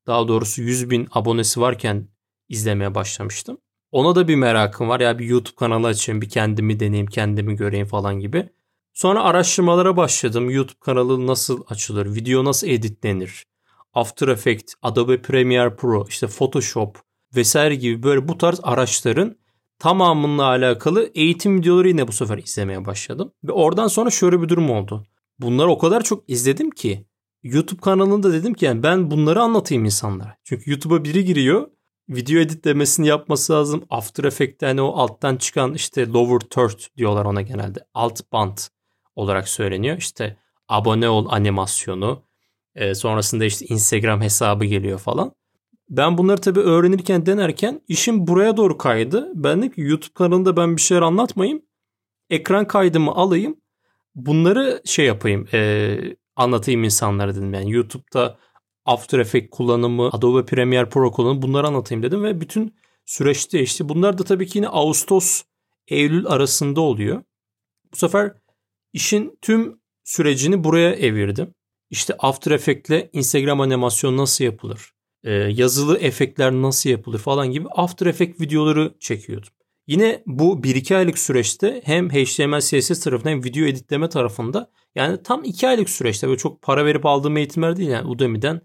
daha 0.07 0.27
doğrusu 0.27 0.61
100 0.61 0.89
bin 0.89 1.07
abonesi 1.11 1.61
varken 1.61 2.07
izlemeye 2.49 2.95
başlamıştım. 2.95 3.57
Ona 3.91 4.15
da 4.15 4.27
bir 4.27 4.35
merakım 4.35 4.89
var. 4.89 4.99
Ya 4.99 5.19
bir 5.19 5.25
YouTube 5.25 5.55
kanalı 5.55 5.87
açayım, 5.87 6.21
bir 6.21 6.29
kendimi 6.29 6.79
deneyeyim, 6.79 7.07
kendimi 7.07 7.55
göreyim 7.55 7.87
falan 7.87 8.19
gibi. 8.19 8.49
Sonra 8.93 9.23
araştırmalara 9.23 9.97
başladım. 9.97 10.49
YouTube 10.49 10.79
kanalı 10.79 11.27
nasıl 11.27 11.63
açılır, 11.69 12.15
video 12.15 12.45
nasıl 12.45 12.67
editlenir, 12.67 13.45
After 13.93 14.27
Effects, 14.27 14.73
Adobe 14.81 15.21
Premiere 15.21 15.75
Pro, 15.75 16.05
işte 16.09 16.27
Photoshop 16.27 16.97
vesaire 17.35 17.75
gibi 17.75 18.03
böyle 18.03 18.27
bu 18.27 18.37
tarz 18.37 18.59
araçların 18.63 19.35
tamamıyla 19.79 20.43
alakalı 20.43 21.11
eğitim 21.15 21.59
videoları 21.59 21.87
yine 21.87 22.07
bu 22.07 22.11
sefer 22.11 22.37
izlemeye 22.37 22.85
başladım. 22.85 23.31
Ve 23.43 23.51
oradan 23.51 23.87
sonra 23.87 24.09
şöyle 24.09 24.41
bir 24.41 24.49
durum 24.49 24.69
oldu. 24.69 25.03
Bunları 25.39 25.69
o 25.69 25.77
kadar 25.77 26.03
çok 26.03 26.29
izledim 26.29 26.71
ki 26.71 27.05
YouTube 27.45 27.81
kanalında 27.81 28.33
dedim 28.33 28.53
ki 28.53 28.65
yani 28.65 28.83
ben 28.83 29.11
bunları 29.11 29.41
anlatayım 29.41 29.85
insanlara. 29.85 30.37
Çünkü 30.43 30.71
YouTube'a 30.71 31.03
biri 31.03 31.25
giriyor 31.25 31.67
video 32.09 32.39
editlemesini 32.39 33.07
yapması 33.07 33.53
lazım. 33.53 33.85
After 33.89 34.23
Effects'te 34.23 34.65
hani 34.65 34.81
o 34.81 34.97
alttan 34.97 35.35
çıkan 35.35 35.73
işte 35.73 36.07
lower 36.07 36.49
third 36.49 36.79
diyorlar 36.97 37.25
ona 37.25 37.41
genelde. 37.41 37.79
Alt 37.93 38.31
band 38.31 38.57
olarak 39.15 39.47
söyleniyor. 39.49 39.97
İşte 39.97 40.37
abone 40.67 41.09
ol 41.09 41.27
animasyonu. 41.29 42.23
E, 42.75 42.95
sonrasında 42.95 43.45
işte 43.45 43.65
Instagram 43.65 44.21
hesabı 44.21 44.65
geliyor 44.65 44.99
falan. 44.99 45.31
Ben 45.89 46.17
bunları 46.17 46.41
tabii 46.41 46.59
öğrenirken 46.59 47.25
denerken 47.25 47.81
işim 47.87 48.27
buraya 48.27 48.57
doğru 48.57 48.77
kaydı. 48.77 49.31
Ben 49.35 49.57
dedim 49.57 49.71
ki 49.71 49.81
YouTube 49.81 50.13
kanalında 50.13 50.57
ben 50.57 50.77
bir 50.77 50.81
şeyler 50.81 51.01
anlatmayayım. 51.01 51.61
Ekran 52.29 52.67
kaydımı 52.67 53.11
alayım. 53.11 53.57
Bunları 54.15 54.81
şey 54.85 55.05
yapayım 55.05 55.47
e, 55.53 55.97
anlatayım 56.35 56.83
insanlara 56.83 57.35
dedim. 57.35 57.53
Yani 57.53 57.71
YouTube'da 57.71 58.37
After 58.85 59.19
Effects 59.19 59.49
kullanımı, 59.51 60.09
Adobe 60.13 60.45
Premiere 60.45 60.89
Pro 60.89 61.11
kullanımı 61.11 61.41
bunları 61.41 61.67
anlatayım 61.67 62.03
dedim. 62.03 62.23
Ve 62.23 62.41
bütün 62.41 62.75
süreç 63.05 63.53
değişti. 63.53 63.89
Bunlar 63.89 64.17
da 64.17 64.23
tabii 64.23 64.47
ki 64.47 64.57
yine 64.57 64.67
Ağustos, 64.67 65.43
Eylül 65.87 66.27
arasında 66.27 66.81
oluyor. 66.81 67.23
Bu 67.93 67.97
sefer 67.97 68.33
işin 68.93 69.37
tüm 69.41 69.79
sürecini 70.03 70.63
buraya 70.63 70.91
evirdim. 70.91 71.53
İşte 71.89 72.15
After 72.19 72.51
Effects'le 72.51 73.09
Instagram 73.13 73.61
animasyon 73.61 74.17
nasıl 74.17 74.43
yapılır? 74.43 74.91
Ee, 75.23 75.31
yazılı 75.31 75.97
efektler 75.97 76.51
nasıl 76.51 76.89
yapılır 76.89 77.19
falan 77.19 77.51
gibi 77.51 77.67
After 77.69 78.05
Effects 78.05 78.41
videoları 78.41 78.93
çekiyordum. 78.99 79.49
Yine 79.87 80.23
bu 80.25 80.63
1-2 80.63 80.95
aylık 80.95 81.19
süreçte 81.19 81.81
hem 81.85 82.09
HTML, 82.09 82.59
CSS 82.59 82.99
tarafında 82.99 83.29
hem 83.29 83.43
video 83.43 83.65
editleme 83.65 84.09
tarafında 84.09 84.71
yani 84.95 85.23
tam 85.23 85.43
2 85.43 85.67
aylık 85.67 85.89
süreçte 85.89 86.27
böyle 86.27 86.37
çok 86.37 86.61
para 86.61 86.85
verip 86.85 87.05
aldığım 87.05 87.37
eğitimler 87.37 87.77
değil 87.77 87.89
yani 87.89 88.07
Udemy'den 88.07 88.61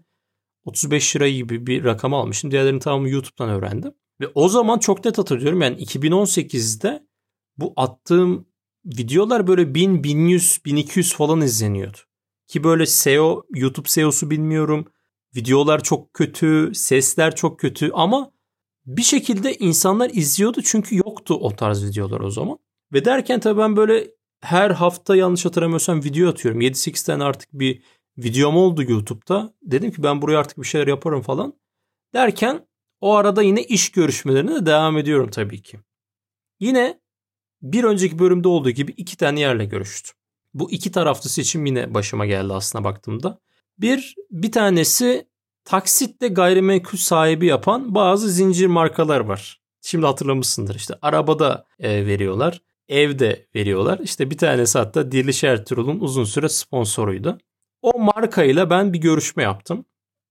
35 0.65 1.15
lira 1.15 1.29
gibi 1.29 1.67
bir 1.67 1.83
rakam 1.83 2.13
almışım. 2.13 2.51
Diğerlerini 2.51 2.79
tamamı 2.79 3.09
YouTube'dan 3.09 3.49
öğrendim. 3.49 3.93
Ve 4.21 4.27
o 4.35 4.49
zaman 4.49 4.79
çok 4.79 5.05
net 5.05 5.17
hatırlıyorum 5.17 5.61
yani 5.61 5.83
2018'de 5.83 7.07
bu 7.57 7.73
attığım 7.77 8.47
videolar 8.85 9.47
böyle 9.47 9.75
1000, 9.75 10.03
1100, 10.03 10.59
1200 10.65 11.13
falan 11.13 11.41
izleniyordu. 11.41 11.97
Ki 12.47 12.63
böyle 12.63 12.85
SEO, 12.85 13.43
YouTube 13.55 13.89
SEO'su 13.89 14.29
bilmiyorum. 14.29 14.85
Videolar 15.35 15.83
çok 15.83 16.13
kötü, 16.13 16.71
sesler 16.75 17.35
çok 17.35 17.59
kötü 17.59 17.91
ama 17.93 18.31
bir 18.85 19.01
şekilde 19.01 19.55
insanlar 19.55 20.09
izliyordu 20.09 20.61
çünkü 20.61 20.95
yoktu 20.95 21.37
o 21.41 21.55
tarz 21.55 21.85
videolar 21.85 22.19
o 22.19 22.29
zaman. 22.29 22.59
Ve 22.93 23.05
derken 23.05 23.39
tabii 23.39 23.59
ben 23.59 23.75
böyle 23.75 24.07
her 24.41 24.71
hafta 24.71 25.15
yanlış 25.15 25.45
hatırlamıyorsam 25.45 26.03
video 26.03 26.29
atıyorum. 26.29 26.61
7-8 26.61 27.05
tane 27.05 27.23
artık 27.23 27.49
bir 27.53 27.81
videom 28.17 28.57
oldu 28.57 28.83
YouTube'da. 28.83 29.53
Dedim 29.61 29.91
ki 29.91 30.03
ben 30.03 30.21
buraya 30.21 30.39
artık 30.39 30.57
bir 30.57 30.63
şeyler 30.63 30.87
yaparım 30.87 31.21
falan. 31.21 31.53
Derken 32.13 32.67
o 33.01 33.13
arada 33.13 33.41
yine 33.41 33.63
iş 33.63 33.91
görüşmelerine 33.91 34.55
de 34.55 34.65
devam 34.65 34.97
ediyorum 34.97 35.29
tabii 35.29 35.61
ki. 35.61 35.79
Yine 36.59 36.99
bir 37.61 37.83
önceki 37.83 38.19
bölümde 38.19 38.47
olduğu 38.47 38.69
gibi 38.69 38.91
iki 38.97 39.17
tane 39.17 39.39
yerle 39.39 39.65
görüştüm. 39.65 40.15
Bu 40.53 40.71
iki 40.71 40.91
taraflı 40.91 41.29
seçim 41.29 41.65
yine 41.65 41.93
başıma 41.93 42.25
geldi 42.25 42.53
aslına 42.53 42.83
baktığımda. 42.83 43.39
Bir, 43.77 44.15
bir 44.31 44.51
tanesi 44.51 45.27
taksitle 45.65 46.27
gayrimenkul 46.27 46.97
sahibi 46.97 47.45
yapan 47.45 47.95
bazı 47.95 48.29
zincir 48.29 48.67
markalar 48.67 49.19
var. 49.19 49.61
Şimdi 49.81 50.05
hatırlamışsındır 50.05 50.75
işte 50.75 50.93
arabada 51.01 51.65
e, 51.79 52.05
veriyorlar, 52.05 52.61
evde 52.87 53.47
veriyorlar. 53.55 53.99
İşte 53.99 54.31
bir 54.31 54.37
tanesi 54.37 54.77
hatta 54.77 55.11
Diriliş 55.11 55.43
Ertuğrul'un 55.43 55.99
uzun 55.99 56.23
süre 56.23 56.49
sponsoruydu. 56.49 57.37
O 57.81 57.99
markayla 57.99 58.69
ben 58.69 58.93
bir 58.93 58.99
görüşme 58.99 59.43
yaptım. 59.43 59.85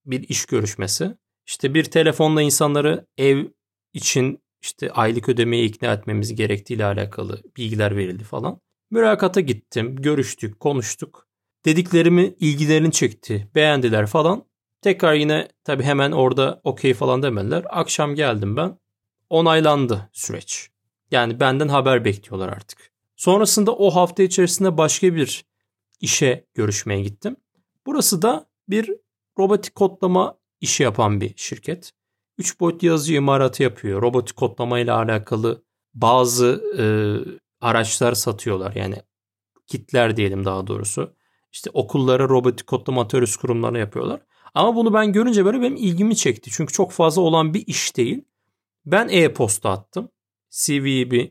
Bir 0.06 0.28
iş 0.28 0.46
görüşmesi. 0.46 1.16
İşte 1.46 1.75
bir 1.75 1.84
telefonla 1.84 2.42
insanları 2.42 3.06
ev 3.18 3.46
için 3.92 4.42
işte 4.62 4.90
aylık 4.90 5.28
ödemeyi 5.28 5.68
ikna 5.68 5.92
etmemiz 5.92 6.34
gerektiğiyle 6.34 6.84
alakalı 6.84 7.42
bilgiler 7.56 7.96
verildi 7.96 8.25
falan. 8.25 8.60
Mülakata 8.90 9.40
gittim, 9.40 9.96
görüştük, 9.96 10.60
konuştuk. 10.60 11.28
Dediklerimi 11.64 12.34
ilgilerini 12.40 12.92
çekti, 12.92 13.50
beğendiler 13.54 14.06
falan. 14.06 14.44
Tekrar 14.82 15.14
yine 15.14 15.49
tabii 15.64 15.82
hemen 15.82 16.12
orada 16.12 16.60
okey 16.64 16.94
falan 16.94 17.22
demediler. 17.22 17.64
Akşam 17.68 18.14
geldim 18.14 18.56
ben. 18.56 18.78
Onaylandı 19.30 20.10
süreç. 20.12 20.70
Yani 21.10 21.40
benden 21.40 21.68
haber 21.68 22.04
bekliyorlar 22.04 22.49
artık. 22.49 22.90
Sonrasında 23.16 23.72
o 23.76 23.90
hafta 23.90 24.22
içerisinde 24.22 24.78
başka 24.78 25.14
bir 25.14 25.44
işe 26.00 26.46
görüşmeye 26.54 27.02
gittim. 27.02 27.37
Burası 27.87 28.22
da 28.22 28.46
bir 28.68 28.90
robotik 29.38 29.75
kodlama 29.75 30.38
işi 30.60 30.82
yapan 30.82 31.20
bir 31.20 31.32
şirket. 31.37 31.92
3 32.38 32.60
boyutlu 32.60 32.87
yazı 32.87 33.12
imaratı 33.12 33.62
yapıyor. 33.62 34.02
Robotik 34.02 34.37
kodlama 34.37 34.78
ile 34.78 34.92
alakalı 34.92 35.62
bazı 35.94 36.62
e, 36.78 36.84
araçlar 37.60 38.14
satıyorlar. 38.14 38.75
Yani 38.75 38.96
kitler 39.66 40.16
diyelim 40.16 40.44
daha 40.44 40.66
doğrusu. 40.66 41.14
İşte 41.52 41.71
okullara 41.75 42.28
robotik 42.28 42.66
kodlama 42.66 43.02
atölyesi 43.02 43.38
kurumlarına 43.38 43.78
yapıyorlar. 43.78 44.21
Ama 44.54 44.76
bunu 44.76 44.95
ben 44.95 45.12
görünce 45.12 45.45
böyle 45.45 45.61
benim 45.61 45.76
ilgimi 45.76 46.16
çekti. 46.16 46.50
Çünkü 46.52 46.73
çok 46.73 46.92
fazla 46.92 47.23
olan 47.23 47.54
bir 47.54 47.66
iş 47.66 47.97
değil. 47.97 48.25
Ben 48.87 49.09
e-posta 49.09 49.71
attım. 49.71 50.09
CV 50.50 50.87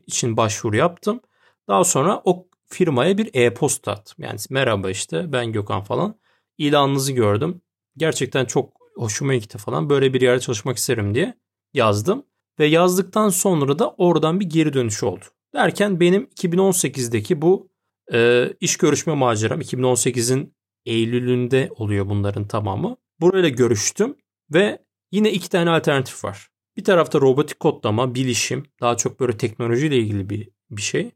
için 0.06 0.36
başvuru 0.36 0.76
yaptım. 0.76 1.20
Daha 1.68 1.84
sonra 1.84 2.22
o 2.24 2.46
firmaya 2.66 3.18
bir 3.18 3.30
e-posta 3.34 3.92
attım. 3.92 4.24
Yani 4.24 4.38
merhaba 4.50 4.90
işte 4.90 5.32
ben 5.32 5.52
Gökhan 5.52 5.82
falan. 5.84 6.20
ilanınızı 6.58 7.12
gördüm. 7.12 7.60
Gerçekten 7.96 8.44
çok 8.44 8.72
hoşuma 8.96 9.34
gitti 9.34 9.58
falan. 9.58 9.90
Böyle 9.90 10.14
bir 10.14 10.20
yerde 10.20 10.40
çalışmak 10.40 10.76
isterim 10.76 11.14
diye 11.14 11.34
yazdım. 11.74 12.26
Ve 12.58 12.66
yazdıktan 12.66 13.28
sonra 13.28 13.78
da 13.78 13.90
oradan 13.90 14.40
bir 14.40 14.44
geri 14.44 14.72
dönüş 14.72 15.02
oldu. 15.02 15.24
Derken 15.54 16.00
benim 16.00 16.24
2018'deki 16.24 17.42
bu 17.42 17.68
e, 18.12 18.50
iş 18.60 18.76
görüşme 18.76 19.14
maceram 19.14 19.60
2018'in 19.60 20.54
Eylül'ünde 20.86 21.70
oluyor 21.76 22.08
bunların 22.08 22.48
tamamı. 22.48 22.96
Burayla 23.20 23.48
görüştüm 23.48 24.16
ve 24.54 24.78
yine 25.12 25.32
iki 25.32 25.50
tane 25.50 25.70
alternatif 25.70 26.24
var. 26.24 26.48
Bir 26.76 26.84
tarafta 26.84 27.20
robotik 27.20 27.60
kodlama, 27.60 28.14
bilişim, 28.14 28.66
daha 28.80 28.96
çok 28.96 29.20
böyle 29.20 29.36
teknolojiyle 29.36 29.98
ilgili 29.98 30.30
bir, 30.30 30.48
bir 30.70 30.82
şey. 30.82 31.10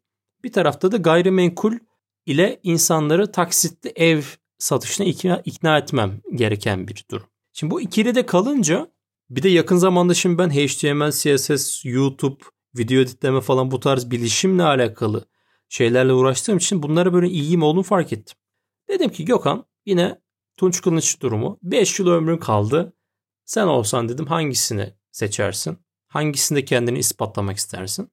Bir 0.45 0.53
tarafta 0.53 0.93
da 0.93 0.97
gayrimenkul 0.97 1.73
ile 2.27 2.61
insanları 2.63 3.33
taksitli 3.33 3.93
ev 3.97 4.23
satışına 4.59 5.07
ikna, 5.07 5.43
ikna 5.45 5.79
etmem 5.79 6.21
gereken 6.35 6.89
bir 6.89 7.05
durum. 7.11 7.27
Şimdi 7.53 7.71
bu 7.71 7.81
ikili 7.81 8.15
de 8.15 8.27
kalınca 8.27 8.91
bir 9.31 9.43
de 9.43 9.49
yakın 9.49 9.77
zamanda 9.77 10.15
şimdi 10.15 10.39
ben 10.39 10.51
HTML, 10.51 11.11
CSS, 11.11 11.85
YouTube, 11.85 12.45
video 12.79 13.01
editleme 13.01 13.41
falan 13.41 13.71
bu 13.71 13.81
tarz 13.81 14.11
bilişimle 14.11 14.63
alakalı 14.63 15.25
şeylerle 15.69 16.13
uğraştığım 16.13 16.57
için 16.57 16.83
bunlara 16.83 17.13
böyle 17.13 17.29
ilgim 17.29 17.63
olduğunu 17.63 17.83
fark 17.83 18.13
ettim. 18.13 18.37
Dedim 18.89 19.11
ki 19.11 19.25
Gökhan 19.25 19.67
yine 19.87 20.21
Tunç 20.57 20.83
Kılıç 20.83 21.21
durumu. 21.21 21.59
5 21.63 21.99
yıl 21.99 22.09
ömrün 22.09 22.39
kaldı. 22.39 22.93
Sen 23.45 23.67
olsan 23.67 24.09
dedim 24.09 24.27
hangisini 24.27 24.95
seçersin? 25.13 25.79
Hangisinde 26.07 26.65
kendini 26.65 26.99
ispatlamak 26.99 27.57
istersin? 27.57 28.11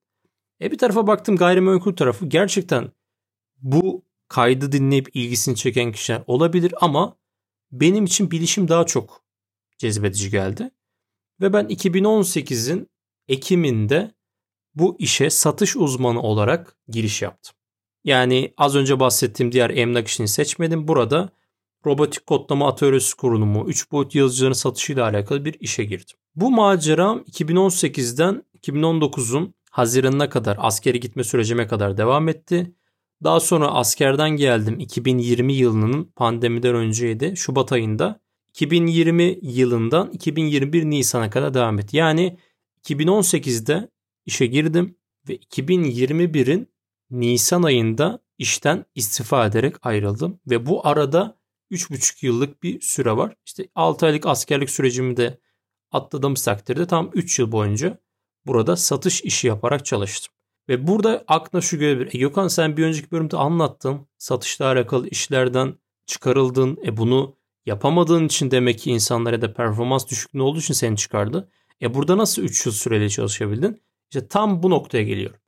E 0.60 0.70
bir 0.70 0.78
tarafa 0.78 1.06
baktım 1.06 1.36
gayrimenkul 1.36 1.96
tarafı 1.96 2.26
gerçekten 2.26 2.92
bu 3.56 4.04
kaydı 4.28 4.72
dinleyip 4.72 5.16
ilgisini 5.16 5.56
çeken 5.56 5.92
kişiler 5.92 6.22
olabilir 6.26 6.74
ama 6.80 7.16
benim 7.72 8.04
için 8.04 8.30
bilişim 8.30 8.68
daha 8.68 8.86
çok 8.86 9.24
cezbedici 9.78 10.30
geldi. 10.30 10.70
Ve 11.40 11.52
ben 11.52 11.64
2018'in 11.66 12.90
Ekim'inde 13.28 14.14
bu 14.74 14.96
işe 14.98 15.30
satış 15.30 15.76
uzmanı 15.76 16.22
olarak 16.22 16.76
giriş 16.88 17.22
yaptım. 17.22 17.54
Yani 18.04 18.54
az 18.56 18.76
önce 18.76 19.00
bahsettiğim 19.00 19.52
diğer 19.52 19.70
emlak 19.70 20.08
işini 20.08 20.28
seçmedim. 20.28 20.88
Burada 20.88 21.30
robotik 21.86 22.26
kodlama 22.26 22.68
atölyesi 22.68 23.16
kurulumu, 23.16 23.68
3 23.68 23.92
boyut 23.92 24.14
yazıcıların 24.14 24.52
satışıyla 24.52 25.04
alakalı 25.04 25.44
bir 25.44 25.56
işe 25.60 25.84
girdim. 25.84 26.16
Bu 26.36 26.50
maceram 26.50 27.18
2018'den 27.18 28.44
2019'un 28.58 29.54
Haziran'ına 29.70 30.28
kadar 30.28 30.56
askeri 30.60 31.00
gitme 31.00 31.24
sürecime 31.24 31.66
kadar 31.66 31.96
devam 31.96 32.28
etti. 32.28 32.72
Daha 33.24 33.40
sonra 33.40 33.68
askerden 33.68 34.30
geldim 34.30 34.80
2020 34.80 35.52
yılının 35.52 36.04
pandemiden 36.04 36.74
önceydi 36.74 37.36
Şubat 37.36 37.72
ayında. 37.72 38.20
2020 38.50 39.38
yılından 39.42 40.10
2021 40.10 40.84
Nisan'a 40.84 41.30
kadar 41.30 41.54
devam 41.54 41.78
etti. 41.78 41.96
Yani 41.96 42.38
2018'de 42.84 43.88
işe 44.26 44.46
girdim 44.46 44.96
ve 45.28 45.36
2021'in 45.36 46.68
Nisan 47.10 47.62
ayında 47.62 48.18
işten 48.38 48.84
istifa 48.94 49.46
ederek 49.46 49.86
ayrıldım 49.86 50.40
ve 50.46 50.66
bu 50.66 50.86
arada 50.86 51.38
3,5 51.70 52.26
yıllık 52.26 52.62
bir 52.62 52.80
süre 52.80 53.16
var. 53.16 53.36
İşte 53.46 53.68
6 53.74 54.06
aylık 54.06 54.26
askerlik 54.26 54.70
sürecimi 54.70 55.16
de 55.16 55.38
atladığımız 55.90 56.44
takdirde 56.44 56.86
tam 56.86 57.10
3 57.14 57.38
yıl 57.38 57.52
boyunca 57.52 57.98
burada 58.46 58.76
satış 58.76 59.22
işi 59.22 59.46
yaparak 59.46 59.84
çalıştım. 59.84 60.34
Ve 60.68 60.86
burada 60.86 61.24
aklına 61.28 61.62
şu 61.62 61.78
gelebilir. 61.78 62.14
E 62.14 62.18
Gökhan 62.18 62.48
sen 62.48 62.76
bir 62.76 62.84
önceki 62.84 63.10
bölümde 63.10 63.36
anlattın. 63.36 64.08
Satışla 64.18 64.66
alakalı 64.66 65.08
işlerden 65.08 65.74
çıkarıldın. 66.06 66.78
E 66.86 66.96
bunu 66.96 67.36
yapamadığın 67.66 68.26
için 68.26 68.50
demek 68.50 68.78
ki 68.78 68.90
insanlara 68.90 69.42
da 69.42 69.54
performans 69.54 70.08
düşüklüğü 70.08 70.42
olduğu 70.42 70.58
için 70.58 70.74
seni 70.74 70.96
çıkardı. 70.96 71.50
E 71.82 71.94
burada 71.94 72.18
nasıl 72.18 72.42
3 72.42 72.66
yıl 72.66 72.72
süreli 72.72 73.10
çalışabildin? 73.10 73.82
İşte 74.12 74.28
tam 74.28 74.62
bu 74.62 74.70
noktaya 74.70 75.02
geliyorum. 75.04 75.40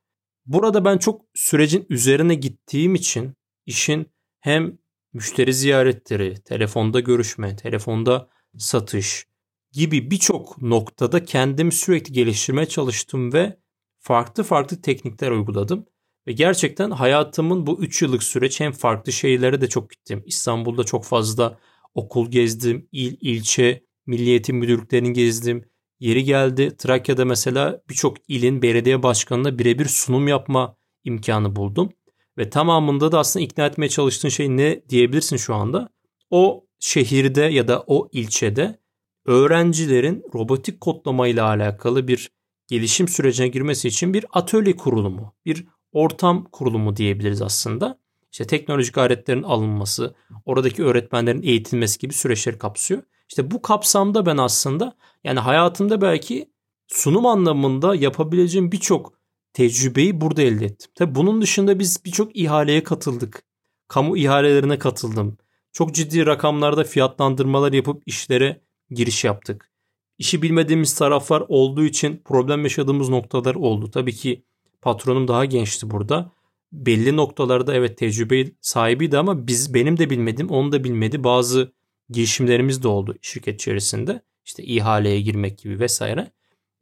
Burada 0.46 0.84
ben 0.84 0.98
çok 0.98 1.22
sürecin 1.34 1.86
üzerine 1.90 2.34
gittiğim 2.34 2.94
için 2.94 3.34
işin 3.66 4.06
hem 4.40 4.78
müşteri 5.12 5.54
ziyaretleri, 5.54 6.42
telefonda 6.42 7.00
görüşme, 7.00 7.56
telefonda 7.56 8.28
satış 8.58 9.26
gibi 9.72 10.10
birçok 10.10 10.62
noktada 10.62 11.24
kendimi 11.24 11.72
sürekli 11.72 12.12
geliştirmeye 12.12 12.66
çalıştım 12.66 13.32
ve 13.32 13.58
farklı 13.98 14.42
farklı 14.42 14.82
teknikler 14.82 15.30
uyguladım. 15.30 15.86
Ve 16.26 16.32
gerçekten 16.32 16.90
hayatımın 16.90 17.66
bu 17.66 17.82
3 17.82 18.02
yıllık 18.02 18.22
süreç 18.22 18.60
hem 18.60 18.72
farklı 18.72 19.12
şehirlere 19.12 19.60
de 19.60 19.68
çok 19.68 19.90
gittim. 19.90 20.22
İstanbul'da 20.26 20.84
çok 20.84 21.04
fazla 21.04 21.58
okul 21.94 22.30
gezdim, 22.30 22.88
il, 22.92 23.16
ilçe, 23.20 23.84
milliyetin 24.06 24.56
müdürlüklerini 24.56 25.12
gezdim. 25.12 25.73
Yeri 26.04 26.24
geldi 26.24 26.76
Trakya'da 26.76 27.24
mesela 27.24 27.82
birçok 27.88 28.16
ilin 28.28 28.62
belediye 28.62 29.02
başkanına 29.02 29.58
birebir 29.58 29.84
sunum 29.84 30.28
yapma 30.28 30.76
imkanı 31.04 31.56
buldum. 31.56 31.92
Ve 32.38 32.50
tamamında 32.50 33.12
da 33.12 33.18
aslında 33.18 33.44
ikna 33.44 33.66
etmeye 33.66 33.88
çalıştığın 33.88 34.28
şey 34.28 34.48
ne 34.48 34.82
diyebilirsin 34.88 35.36
şu 35.36 35.54
anda? 35.54 35.88
O 36.30 36.66
şehirde 36.80 37.42
ya 37.42 37.68
da 37.68 37.84
o 37.86 38.08
ilçede 38.12 38.78
öğrencilerin 39.26 40.22
robotik 40.34 40.80
kodlama 40.80 41.28
ile 41.28 41.42
alakalı 41.42 42.08
bir 42.08 42.30
gelişim 42.68 43.08
sürecine 43.08 43.48
girmesi 43.48 43.88
için 43.88 44.14
bir 44.14 44.26
atölye 44.32 44.76
kurulumu, 44.76 45.34
bir 45.46 45.66
ortam 45.92 46.44
kurulumu 46.52 46.96
diyebiliriz 46.96 47.42
aslında. 47.42 47.98
İşte 48.32 48.44
teknolojik 48.44 48.98
aletlerin 48.98 49.42
alınması, 49.42 50.14
oradaki 50.44 50.84
öğretmenlerin 50.84 51.42
eğitilmesi 51.42 51.98
gibi 51.98 52.12
süreçleri 52.12 52.58
kapsıyor. 52.58 53.02
İşte 53.34 53.50
bu 53.50 53.62
kapsamda 53.62 54.26
ben 54.26 54.36
aslında 54.36 54.96
yani 55.24 55.40
hayatımda 55.40 56.00
belki 56.00 56.50
sunum 56.86 57.26
anlamında 57.26 57.94
yapabileceğim 57.94 58.72
birçok 58.72 59.12
tecrübeyi 59.52 60.20
burada 60.20 60.42
elde 60.42 60.64
ettim. 60.64 60.90
Tabi 60.94 61.14
bunun 61.14 61.42
dışında 61.42 61.78
biz 61.78 62.04
birçok 62.04 62.36
ihaleye 62.36 62.82
katıldık. 62.82 63.42
Kamu 63.88 64.16
ihalelerine 64.16 64.78
katıldım. 64.78 65.36
Çok 65.72 65.94
ciddi 65.94 66.26
rakamlarda 66.26 66.84
fiyatlandırmalar 66.84 67.72
yapıp 67.72 68.02
işlere 68.06 68.60
giriş 68.90 69.24
yaptık. 69.24 69.70
İşi 70.18 70.42
bilmediğimiz 70.42 70.94
taraflar 70.94 71.44
olduğu 71.48 71.84
için 71.84 72.22
problem 72.24 72.62
yaşadığımız 72.62 73.08
noktalar 73.08 73.54
oldu. 73.54 73.90
Tabii 73.90 74.12
ki 74.12 74.44
patronum 74.82 75.28
daha 75.28 75.44
gençti 75.44 75.90
burada. 75.90 76.32
Belli 76.72 77.16
noktalarda 77.16 77.74
evet 77.74 77.98
tecrübe 77.98 78.50
sahibiydi 78.60 79.18
ama 79.18 79.46
biz 79.46 79.74
benim 79.74 79.98
de 79.98 80.10
bilmedim, 80.10 80.50
onu 80.50 80.72
da 80.72 80.84
bilmedi. 80.84 81.24
Bazı 81.24 81.72
girişimlerimiz 82.10 82.82
de 82.82 82.88
oldu 82.88 83.16
şirket 83.22 83.54
içerisinde. 83.54 84.22
İşte 84.44 84.62
ihaleye 84.62 85.20
girmek 85.20 85.58
gibi 85.58 85.80
vesaire. 85.80 86.30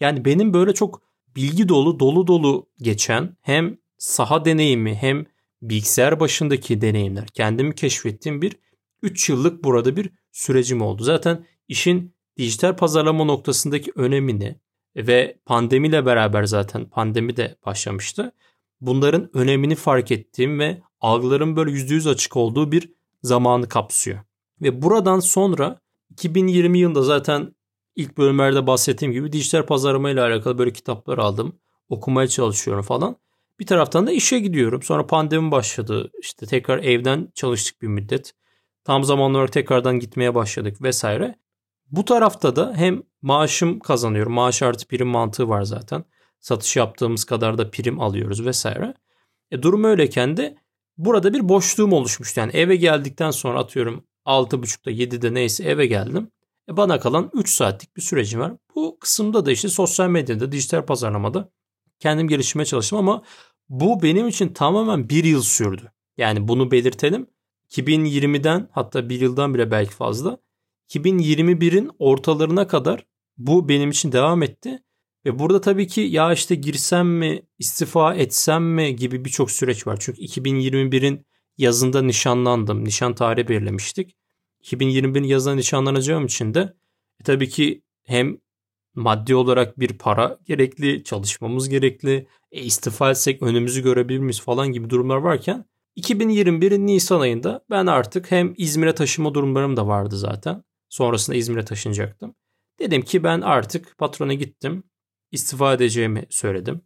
Yani 0.01 0.25
benim 0.25 0.55
böyle 0.55 0.75
çok 0.75 1.03
bilgi 1.37 1.69
dolu, 1.69 2.01
dolu 2.01 2.27
dolu 2.27 2.69
geçen 2.79 3.37
hem 3.41 3.79
saha 3.99 4.45
deneyimi 4.45 4.95
hem 4.95 5.27
bilgisayar 5.63 6.21
başındaki 6.21 6.81
deneyimler 6.81 7.27
kendimi 7.27 7.75
keşfettiğim 7.75 8.43
bir 8.43 8.57
3 9.03 9.29
yıllık 9.29 9.65
burada 9.65 9.97
bir 9.97 10.11
sürecim 10.33 10.83
oldu. 10.83 11.03
Zaten 11.03 11.47
işin 11.69 12.15
dijital 12.37 12.77
pazarlama 12.77 13.25
noktasındaki 13.25 13.93
önemini 13.95 14.57
ve 14.97 15.39
pandemiyle 15.47 16.07
beraber 16.07 16.45
zaten 16.45 16.85
pandemi 16.89 17.37
de 17.37 17.57
başlamıştı. 17.67 18.33
Bunların 18.81 19.37
önemini 19.37 19.75
fark 19.75 20.11
ettiğim 20.11 20.59
ve 20.59 20.83
algıların 21.01 21.57
böyle 21.57 21.71
%100 21.71 22.11
açık 22.11 22.37
olduğu 22.37 22.73
bir 22.73 22.93
zamanı 23.23 23.69
kapsıyor. 23.69 24.19
Ve 24.63 24.83
buradan 24.83 25.21
sonra 25.21 25.81
2020 26.11 26.79
yılında 26.79 27.03
zaten 27.03 27.55
ilk 27.97 28.19
bölümlerde 28.19 28.67
bahsettiğim 28.67 29.13
gibi 29.13 29.33
dijital 29.33 29.67
pazarlama 29.67 30.11
ile 30.11 30.21
alakalı 30.21 30.59
böyle 30.59 30.73
kitaplar 30.73 31.19
aldım. 31.19 31.59
Okumaya 31.89 32.29
çalışıyorum 32.29 32.83
falan. 32.83 33.17
Bir 33.61 33.67
taraftan 33.67 34.07
da 34.07 34.13
işe 34.13 34.39
gidiyorum. 34.39 34.83
Sonra 34.83 35.07
pandemi 35.07 35.51
başladı. 35.51 36.11
İşte 36.21 36.47
tekrar 36.47 36.79
evden 36.79 37.29
çalıştık 37.35 37.83
bir 37.83 37.87
müddet. 37.87 38.35
Tam 38.85 39.05
zamanlı 39.05 39.39
olarak 39.39 39.53
tekrardan 39.53 39.99
gitmeye 39.99 40.35
başladık 40.35 40.83
vesaire. 40.83 41.39
Bu 41.91 42.05
tarafta 42.05 42.57
da 42.57 42.75
hem 42.77 43.03
maaşım 43.23 43.81
kazanıyorum. 43.81 44.33
Maaş 44.33 44.63
artı 44.63 44.89
prim 44.89 45.09
mantığı 45.09 45.49
var 45.49 45.63
zaten. 45.63 46.05
Satış 46.41 46.77
yaptığımız 46.77 47.25
kadar 47.25 47.59
da 47.59 47.71
prim 47.71 48.01
alıyoruz 48.01 48.47
vesaire. 48.47 48.95
E 49.51 49.63
durum 49.63 49.85
öyleyken 49.85 50.37
de 50.37 50.57
burada 50.97 51.35
bir 51.35 51.49
boşluğum 51.49 51.93
oluşmuştu. 51.93 52.41
Yani 52.41 52.53
eve 52.53 52.77
geldikten 52.77 53.31
sonra 53.31 53.59
atıyorum 53.59 54.05
6.30'da 54.27 54.91
7'de 54.91 55.35
neyse 55.35 55.65
eve 55.65 55.87
geldim. 55.87 56.31
E 56.69 56.77
bana 56.77 57.01
kalan 57.01 57.31
3 57.35 57.51
saatlik 57.51 57.97
bir 57.97 58.03
sürecim 58.03 58.41
var. 58.41 58.53
Bu 58.75 58.99
kısımda 59.01 59.47
da 59.47 59.53
işte 59.53 59.69
sosyal 59.69 60.09
medyada, 60.09 60.53
dijital 60.53 60.87
pazarlamada 60.87 61.53
kendim 61.99 62.29
geliştirmeye 62.29 62.67
çalıştım 62.67 62.99
ama 62.99 63.23
bu 63.69 64.03
benim 64.03 64.29
için 64.29 64.49
tamamen 64.49 65.09
bir 65.09 65.25
yıl 65.25 65.43
sürdü. 65.43 65.93
Yani 66.17 66.49
bunu 66.49 66.71
belirtelim. 66.71 67.27
2020'den 67.71 68.69
hatta 68.73 69.09
bir 69.09 69.21
yıldan 69.21 69.55
bile 69.55 69.71
belki 69.71 69.93
fazla 69.93 70.39
2021'in 70.89 71.91
ortalarına 71.99 72.67
kadar 72.67 73.07
bu 73.37 73.69
benim 73.69 73.91
için 73.91 74.13
devam 74.13 74.43
etti. 74.43 74.83
Ve 75.27 75.39
burada 75.39 75.61
tabii 75.61 75.87
ki 75.87 76.01
ya 76.01 76.33
işte 76.33 76.55
girsem 76.55 77.09
mi, 77.09 77.43
istifa 77.59 78.15
etsem 78.15 78.65
mi 78.65 78.97
gibi 78.97 79.25
birçok 79.25 79.51
süreç 79.51 79.87
var. 79.87 79.97
Çünkü 80.01 80.23
2021'in 80.23 81.27
yazında 81.59 82.03
nişanlandım. 82.03 82.85
Nişan 82.85 83.15
tarihi 83.15 83.49
belirlemiştik. 83.49 84.17
2021 84.61 85.23
yazına 85.23 85.55
nişanlanacağım 85.55 86.27
için 86.27 86.55
de 86.55 86.61
e, 87.21 87.25
tabii 87.25 87.49
ki 87.49 87.83
hem 88.05 88.39
maddi 88.95 89.35
olarak 89.35 89.81
bir 89.81 89.99
para 89.99 90.39
gerekli, 90.47 91.05
çalışmamız 91.05 91.69
gerekli, 91.69 92.27
e, 92.53 92.63
istifa 92.63 93.11
etsek 93.11 93.43
önümüzü 93.43 93.83
görebilir 93.83 94.19
miyiz 94.19 94.41
falan 94.41 94.73
gibi 94.73 94.91
durumlar 94.91 95.17
varken 95.17 95.65
2021'in 95.97 96.87
Nisan 96.87 97.21
ayında 97.21 97.65
ben 97.71 97.87
artık 97.87 98.31
hem 98.31 98.55
İzmir'e 98.57 98.95
taşıma 98.95 99.35
durumlarım 99.35 99.77
da 99.77 99.87
vardı 99.87 100.17
zaten. 100.17 100.65
Sonrasında 100.89 101.37
İzmir'e 101.37 101.65
taşınacaktım. 101.65 102.35
Dedim 102.79 103.03
ki 103.03 103.25
ben 103.25 103.41
artık 103.41 103.99
patrona 103.99 104.35
gittim. 104.35 104.85
istifa 105.31 105.75
edeceğimi 105.75 106.27
söyledim. 106.31 106.83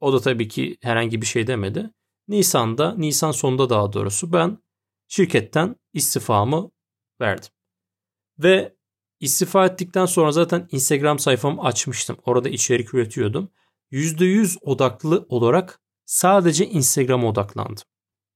O 0.00 0.12
da 0.12 0.20
tabii 0.20 0.48
ki 0.48 0.76
herhangi 0.82 1.20
bir 1.20 1.26
şey 1.26 1.46
demedi. 1.46 1.90
Nisan'da, 2.28 2.94
Nisan 2.94 3.32
sonunda 3.32 3.70
daha 3.70 3.92
doğrusu 3.92 4.32
ben 4.32 4.58
şirketten 5.08 5.76
istifamı 5.92 6.70
verdim. 7.20 7.50
Ve 8.38 8.76
istifa 9.20 9.66
ettikten 9.66 10.06
sonra 10.06 10.32
zaten 10.32 10.68
Instagram 10.72 11.18
sayfamı 11.18 11.62
açmıştım. 11.62 12.16
Orada 12.24 12.48
içerik 12.48 12.94
üretiyordum. 12.94 13.50
%100 13.92 14.58
odaklı 14.60 15.26
olarak 15.28 15.80
sadece 16.04 16.66
Instagram'a 16.66 17.28
odaklandım. 17.28 17.84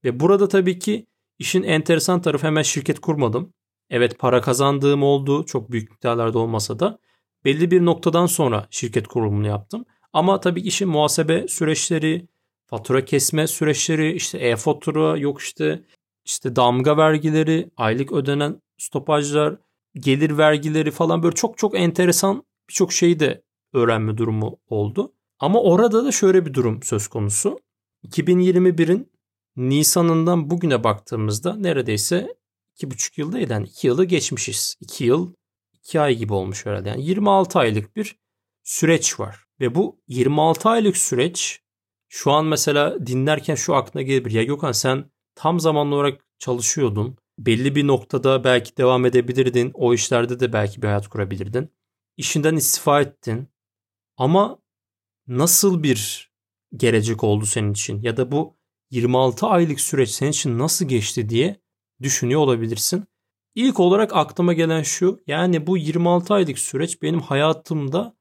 Ve 0.05 0.21
burada 0.21 0.49
tabii 0.49 0.79
ki 0.79 1.07
işin 1.39 1.63
enteresan 1.63 2.23
tarafı 2.23 2.47
hemen 2.47 2.63
şirket 2.63 2.99
kurmadım. 2.99 3.55
Evet 3.91 4.19
para 4.19 4.41
kazandığım 4.41 5.03
oldu 5.03 5.47
çok 5.47 5.71
büyük 5.71 5.91
miktarlarda 5.91 6.39
olmasa 6.39 6.79
da 6.79 6.99
belli 7.45 7.71
bir 7.71 7.85
noktadan 7.85 8.27
sonra 8.27 8.67
şirket 8.71 9.09
kurulumunu 9.09 9.47
yaptım. 9.47 9.85
Ama 10.13 10.41
tabii 10.41 10.61
işin 10.61 10.89
muhasebe 10.89 11.49
süreçleri, 11.49 12.29
fatura 12.73 13.05
kesme 13.05 13.47
süreçleri, 13.47 14.13
işte 14.13 14.39
e-fatura, 14.39 15.17
yok 15.17 15.41
işte 15.41 15.83
işte 16.25 16.57
damga 16.57 16.97
vergileri, 16.97 17.71
aylık 17.77 18.13
ödenen 18.13 18.63
stopajlar, 18.79 19.57
gelir 19.95 20.39
vergileri 20.39 20.91
falan 20.91 21.23
böyle 21.23 21.35
çok 21.35 21.59
çok 21.59 21.79
enteresan 21.79 22.45
birçok 22.69 22.93
şeyi 22.93 23.21
de 23.21 23.43
öğrenme 23.73 24.19
durumu 24.19 24.59
oldu. 24.67 25.13
Ama 25.39 25.63
orada 25.63 26.05
da 26.05 26.13
şöyle 26.13 26.47
bir 26.47 26.55
durum 26.55 26.83
söz 26.83 27.09
konusu. 27.09 27.61
2021'in 28.09 29.13
Nisan'ından 29.57 30.51
bugüne 30.51 30.85
baktığımızda 30.85 31.57
neredeyse 31.57 32.37
2,5 32.77 33.21
yıl 33.21 33.33
değil 33.33 33.51
yani 33.51 33.67
2 33.67 33.87
yılı 33.87 34.05
geçmişiz. 34.05 34.77
2 34.81 35.05
yıl 35.05 35.33
2 35.73 36.01
ay 36.01 36.17
gibi 36.17 36.33
olmuş 36.33 36.67
herhalde. 36.67 36.89
Yani 36.89 37.05
26 37.05 37.59
aylık 37.59 37.97
bir 37.97 38.17
süreç 38.63 39.21
var. 39.21 39.45
Ve 39.61 39.75
bu 39.75 40.01
26 40.09 40.69
aylık 40.69 40.97
süreç 40.97 41.62
şu 42.15 42.33
an 42.33 42.47
mesela 42.47 43.07
dinlerken 43.07 43.55
şu 43.55 43.75
aklına 43.75 44.03
gelebilir. 44.03 44.35
Ya 44.35 44.43
Gökhan 44.43 44.73
sen 44.73 45.11
tam 45.35 45.61
zamanlı 45.61 45.95
olarak 45.95 46.25
çalışıyordun. 46.39 47.17
Belli 47.39 47.75
bir 47.75 47.87
noktada 47.87 48.45
belki 48.45 48.77
devam 48.77 49.07
edebilirdin. 49.07 49.71
O 49.75 49.95
işlerde 49.95 50.41
de 50.41 50.53
belki 50.53 50.83
bir 50.83 50.87
hayat 50.87 51.09
kurabilirdin. 51.09 51.69
İşinden 52.17 52.57
istifa 52.57 53.01
ettin. 53.01 53.49
Ama 54.17 54.59
nasıl 55.27 55.83
bir 55.83 56.31
gelecek 56.77 57.25
oldu 57.25 57.47
senin 57.47 57.73
için? 57.73 58.03
Ya 58.03 58.17
da 58.17 58.33
bu 58.33 58.57
26 58.91 59.47
aylık 59.47 59.81
süreç 59.81 60.11
senin 60.11 60.31
için 60.31 60.59
nasıl 60.59 60.89
geçti 60.89 61.29
diye 61.29 61.61
düşünüyor 62.03 62.41
olabilirsin. 62.41 63.05
İlk 63.55 63.81
olarak 63.81 64.17
aklıma 64.17 64.53
gelen 64.53 64.83
şu. 64.83 65.23
Yani 65.27 65.67
bu 65.67 65.79
26 65.79 66.35
aylık 66.35 66.59
süreç 66.59 67.03
benim 67.03 67.21
hayatımda 67.21 68.17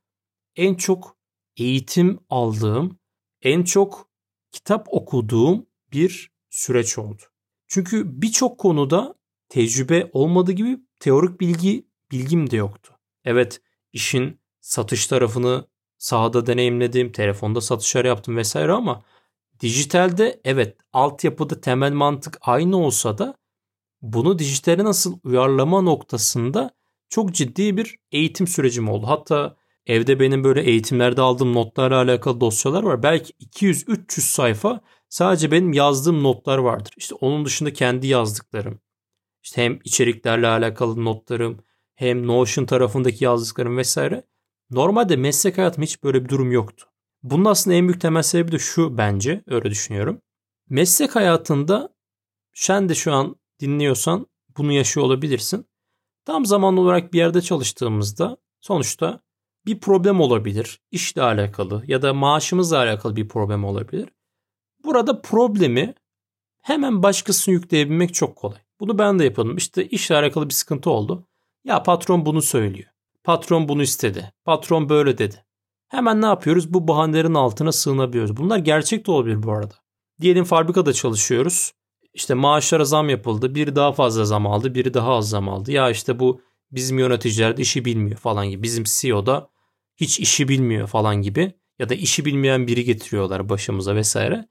en 0.56 0.76
çok 0.76 1.18
eğitim 1.58 2.20
aldığım, 2.30 3.01
en 3.42 3.64
çok 3.64 4.10
kitap 4.52 4.88
okuduğum 4.90 5.66
bir 5.94 6.32
süreç 6.50 6.98
oldu. 6.98 7.22
Çünkü 7.68 8.22
birçok 8.22 8.58
konuda 8.58 9.16
tecrübe 9.50 10.10
olmadığı 10.14 10.52
gibi 10.52 10.80
teorik 11.00 11.40
bilgi 11.40 11.88
bilgim 12.12 12.52
de 12.52 12.56
yoktu. 12.56 12.94
Evet 13.26 13.62
işin 13.94 14.40
satış 14.62 15.08
tarafını 15.08 15.68
sahada 15.98 16.46
deneyimledim, 16.46 17.12
telefonda 17.12 17.62
satışlar 17.62 18.06
yaptım 18.06 18.38
vesaire 18.38 18.72
ama 18.72 19.04
dijitalde 19.60 20.42
evet 20.44 20.78
altyapıda 20.94 21.62
temel 21.62 21.92
mantık 21.92 22.38
aynı 22.42 22.78
olsa 22.78 23.18
da 23.18 23.36
bunu 24.02 24.40
dijitale 24.40 24.84
nasıl 24.84 25.20
uyarlama 25.24 25.82
noktasında 25.82 26.72
çok 27.10 27.34
ciddi 27.34 27.78
bir 27.78 27.98
eğitim 28.12 28.48
sürecim 28.48 28.90
oldu. 28.90 29.08
Hatta 29.08 29.58
evde 29.86 30.20
benim 30.20 30.44
böyle 30.44 30.62
eğitimlerde 30.62 31.22
aldığım 31.22 31.54
notlarla 31.54 31.98
alakalı 31.98 32.42
dosyalar 32.42 32.84
var. 32.84 33.04
Belki 33.04 33.34
200-300 33.34 34.22
sayfa 34.22 34.82
sadece 35.10 35.52
benim 35.52 35.74
yazdığım 35.74 36.24
notlar 36.24 36.58
vardır. 36.58 36.94
İşte 36.98 37.16
onun 37.16 37.46
dışında 37.46 37.74
kendi 37.74 38.08
yazdıklarım. 38.08 38.82
İşte 39.44 39.64
hem 39.64 39.80
içeriklerle 39.84 40.48
alakalı 40.48 41.06
notlarım 41.06 41.64
hem 41.96 42.28
Notion 42.28 42.66
tarafındaki 42.66 43.24
yazdıklarım 43.24 43.78
vesaire. 43.78 44.24
Normalde 44.70 45.16
meslek 45.16 45.58
hayatım 45.58 45.84
hiç 45.84 46.04
böyle 46.04 46.24
bir 46.24 46.30
durum 46.30 46.52
yoktu. 46.52 46.88
Bunun 47.24 47.46
aslında 47.46 47.76
en 47.78 47.88
büyük 47.88 48.02
temel 48.02 48.24
sebebi 48.24 48.52
de 48.52 48.60
şu 48.60 48.98
bence 48.98 49.44
öyle 49.48 49.70
düşünüyorum. 49.70 50.22
Meslek 50.70 51.16
hayatında 51.16 51.96
sen 52.54 52.90
de 52.90 52.96
şu 52.96 53.14
an 53.14 53.36
dinliyorsan 53.60 54.28
bunu 54.58 54.72
yaşıyor 54.72 55.06
olabilirsin. 55.06 55.66
Tam 56.26 56.46
zamanlı 56.46 56.82
olarak 56.82 57.14
bir 57.14 57.18
yerde 57.18 57.42
çalıştığımızda 57.42 58.38
sonuçta 58.60 59.22
bir 59.66 59.80
problem 59.80 60.22
olabilir. 60.22 60.80
işle 60.92 61.22
alakalı 61.22 61.84
ya 61.88 62.02
da 62.02 62.14
maaşımızla 62.14 62.78
alakalı 62.78 63.16
bir 63.16 63.28
problem 63.28 63.64
olabilir. 63.64 64.10
Burada 64.84 65.22
problemi 65.22 65.94
hemen 66.62 67.04
başkasını 67.04 67.54
yükleyebilmek 67.54 68.14
çok 68.14 68.36
kolay. 68.36 68.60
Bunu 68.80 68.98
ben 68.98 69.20
de 69.20 69.24
yapalım. 69.24 69.58
İşte 69.58 69.86
işle 69.86 70.16
alakalı 70.16 70.50
bir 70.50 70.54
sıkıntı 70.54 70.90
oldu. 70.90 71.28
Ya 71.64 71.84
patron 71.84 72.26
bunu 72.26 72.42
söylüyor. 72.42 72.90
Patron 73.24 73.68
bunu 73.70 73.82
istedi. 73.82 74.34
Patron 74.46 74.90
böyle 74.90 75.18
dedi. 75.18 75.46
Hemen 75.88 76.22
ne 76.22 76.26
yapıyoruz? 76.26 76.74
Bu 76.74 76.88
bahanelerin 76.88 77.34
altına 77.34 77.72
sığınabiliyoruz. 77.72 78.38
Bunlar 78.38 78.58
gerçek 78.58 79.08
de 79.08 79.12
olabilir 79.12 79.44
bu 79.44 79.52
arada. 79.52 79.74
Diyelim 80.22 80.44
fabrikada 80.44 80.94
çalışıyoruz. 80.94 81.72
İşte 82.14 82.34
maaşlara 82.34 82.86
zam 82.86 83.10
yapıldı. 83.10 83.56
Biri 83.56 83.76
daha 83.76 83.92
fazla 83.92 84.26
zam 84.26 84.48
aldı, 84.48 84.76
biri 84.76 84.94
daha 84.94 85.14
az 85.16 85.30
zam 85.30 85.50
aldı. 85.50 85.72
Ya 85.72 85.90
işte 85.90 86.20
bu 86.20 86.42
bizim 86.72 87.00
yöneticiler 87.00 87.58
de 87.58 87.62
işi 87.62 87.86
bilmiyor 87.86 88.18
falan 88.18 88.50
gibi. 88.50 88.64
Bizim 88.64 88.84
CEO 88.84 89.26
da 89.26 89.50
hiç 90.02 90.20
işi 90.20 90.48
bilmiyor 90.48 90.88
falan 90.88 91.22
gibi. 91.22 91.54
Ya 91.80 91.90
da 91.90 91.94
işi 91.94 92.26
bilmeyen 92.26 92.68
biri 92.68 92.84
getiriyorlar 92.84 93.50
başımıza 93.50 93.96
vesaire. 93.96 94.48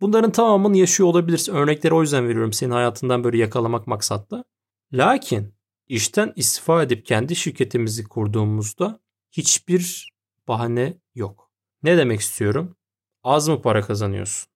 Bunların 0.00 0.32
tamamını 0.32 0.76
yaşıyor 0.76 1.08
olabilirsin. 1.08 1.54
Örnekleri 1.54 1.94
o 1.94 2.02
yüzden 2.02 2.28
veriyorum 2.28 2.52
senin 2.52 2.70
hayatından 2.70 3.24
böyle 3.24 3.38
yakalamak 3.38 3.86
maksatla. 3.86 4.44
Lakin 4.92 5.54
işten 5.88 6.32
istifa 6.36 6.82
edip 6.82 7.06
kendi 7.06 7.36
şirketimizi 7.36 8.04
kurduğumuzda 8.04 9.00
hiçbir 9.32 10.12
bahane 10.48 10.98
yok. 11.14 11.50
Ne 11.82 11.96
demek 11.96 12.20
istiyorum? 12.20 12.76
Az 13.22 13.48
mı 13.48 13.62
para 13.62 13.80
kazanıyorsun? 13.80 14.48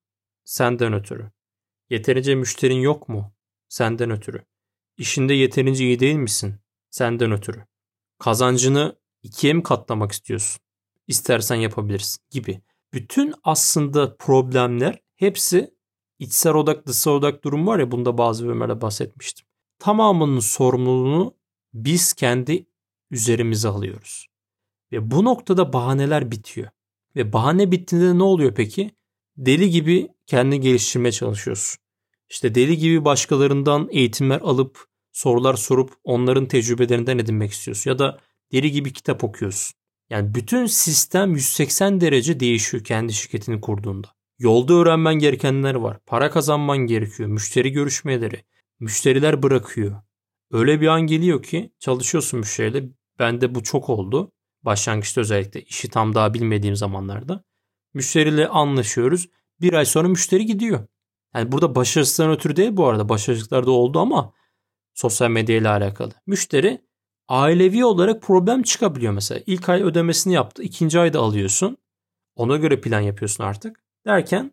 Senden 0.43 0.93
ötürü. 0.93 1.31
Yeterince 1.89 2.35
müşterin 2.35 2.79
yok 2.79 3.09
mu? 3.09 3.33
Senden 3.69 4.11
ötürü. 4.11 4.45
İşinde 4.97 5.33
yeterince 5.33 5.85
iyi 5.85 5.99
değil 5.99 6.15
misin? 6.15 6.55
Senden 6.89 7.31
ötürü. 7.31 7.65
Kazancını 8.19 9.00
ikiye 9.23 9.53
mi 9.53 9.63
katlamak 9.63 10.11
istiyorsun? 10.11 10.61
İstersen 11.07 11.55
yapabilirsin 11.55 12.21
gibi. 12.29 12.61
Bütün 12.93 13.33
aslında 13.43 14.17
problemler 14.17 14.99
hepsi 15.15 15.73
içsel 16.19 16.53
odak 16.53 16.87
dışsal 16.87 17.11
odak 17.11 17.43
durum 17.43 17.67
var 17.67 17.79
ya 17.79 17.91
bunda 17.91 18.17
bazı 18.17 18.47
bölümlerde 18.47 18.81
bahsetmiştim. 18.81 19.47
Tamamının 19.79 20.39
sorumluluğunu 20.39 21.35
biz 21.73 22.13
kendi 22.13 22.65
üzerimize 23.11 23.67
alıyoruz. 23.67 24.27
Ve 24.91 25.11
bu 25.11 25.25
noktada 25.25 25.73
bahaneler 25.73 26.31
bitiyor. 26.31 26.69
Ve 27.15 27.33
bahane 27.33 27.71
bittiğinde 27.71 28.17
ne 28.17 28.23
oluyor 28.23 28.55
peki? 28.55 28.91
Deli 29.37 29.69
gibi 29.69 30.09
kendini 30.27 30.59
geliştirmeye 30.59 31.11
çalışıyorsun. 31.11 31.81
İşte 32.29 32.55
deli 32.55 32.77
gibi 32.77 33.05
başkalarından 33.05 33.87
eğitimler 33.91 34.41
alıp 34.41 34.85
sorular 35.11 35.53
sorup 35.53 35.93
onların 36.03 36.47
tecrübelerinden 36.47 37.17
edinmek 37.17 37.51
istiyorsun. 37.51 37.91
Ya 37.91 37.99
da 37.99 38.19
deli 38.51 38.71
gibi 38.71 38.93
kitap 38.93 39.23
okuyorsun. 39.23 39.75
Yani 40.09 40.35
bütün 40.35 40.65
sistem 40.65 41.33
180 41.33 42.01
derece 42.01 42.39
değişiyor 42.39 42.83
kendi 42.83 43.13
şirketini 43.13 43.61
kurduğunda. 43.61 44.07
Yolda 44.39 44.73
öğrenmen 44.73 45.15
gerekenler 45.15 45.75
var. 45.75 45.97
Para 46.05 46.31
kazanman 46.31 46.77
gerekiyor. 46.77 47.29
Müşteri 47.29 47.71
görüşmeleri. 47.71 48.43
Müşteriler 48.79 49.43
bırakıyor. 49.43 50.01
Öyle 50.51 50.81
bir 50.81 50.87
an 50.87 51.01
geliyor 51.01 51.43
ki 51.43 51.73
çalışıyorsun 51.79 52.39
müşteriyle. 52.39 52.89
Bende 53.19 53.55
bu 53.55 53.63
çok 53.63 53.89
oldu. 53.89 54.31
Başlangıçta 54.63 55.21
özellikle 55.21 55.61
işi 55.61 55.89
tam 55.89 56.15
daha 56.15 56.33
bilmediğim 56.33 56.75
zamanlarda. 56.75 57.43
Müşteriyle 57.93 58.47
anlaşıyoruz. 58.47 59.29
Bir 59.61 59.73
ay 59.73 59.85
sonra 59.85 60.07
müşteri 60.07 60.45
gidiyor. 60.45 60.87
Yani 61.35 61.51
burada 61.51 61.75
başarısızdan 61.75 62.31
ötürü 62.31 62.55
değil 62.55 62.77
bu 62.77 62.87
arada. 62.87 63.09
Başarısızlıklar 63.09 63.65
da 63.65 63.71
oldu 63.71 63.99
ama 63.99 64.33
sosyal 64.93 65.29
medya 65.29 65.57
ile 65.57 65.69
alakalı. 65.69 66.13
Müşteri 66.27 66.81
ailevi 67.31 67.85
olarak 67.85 68.21
problem 68.21 68.63
çıkabiliyor 68.63 69.13
mesela. 69.13 69.41
İlk 69.45 69.69
ay 69.69 69.83
ödemesini 69.83 70.33
yaptı. 70.33 70.63
ikinci 70.63 70.99
ayda 70.99 71.19
alıyorsun. 71.19 71.77
Ona 72.35 72.57
göre 72.57 72.81
plan 72.81 73.01
yapıyorsun 73.01 73.43
artık. 73.43 73.83
Derken 74.05 74.51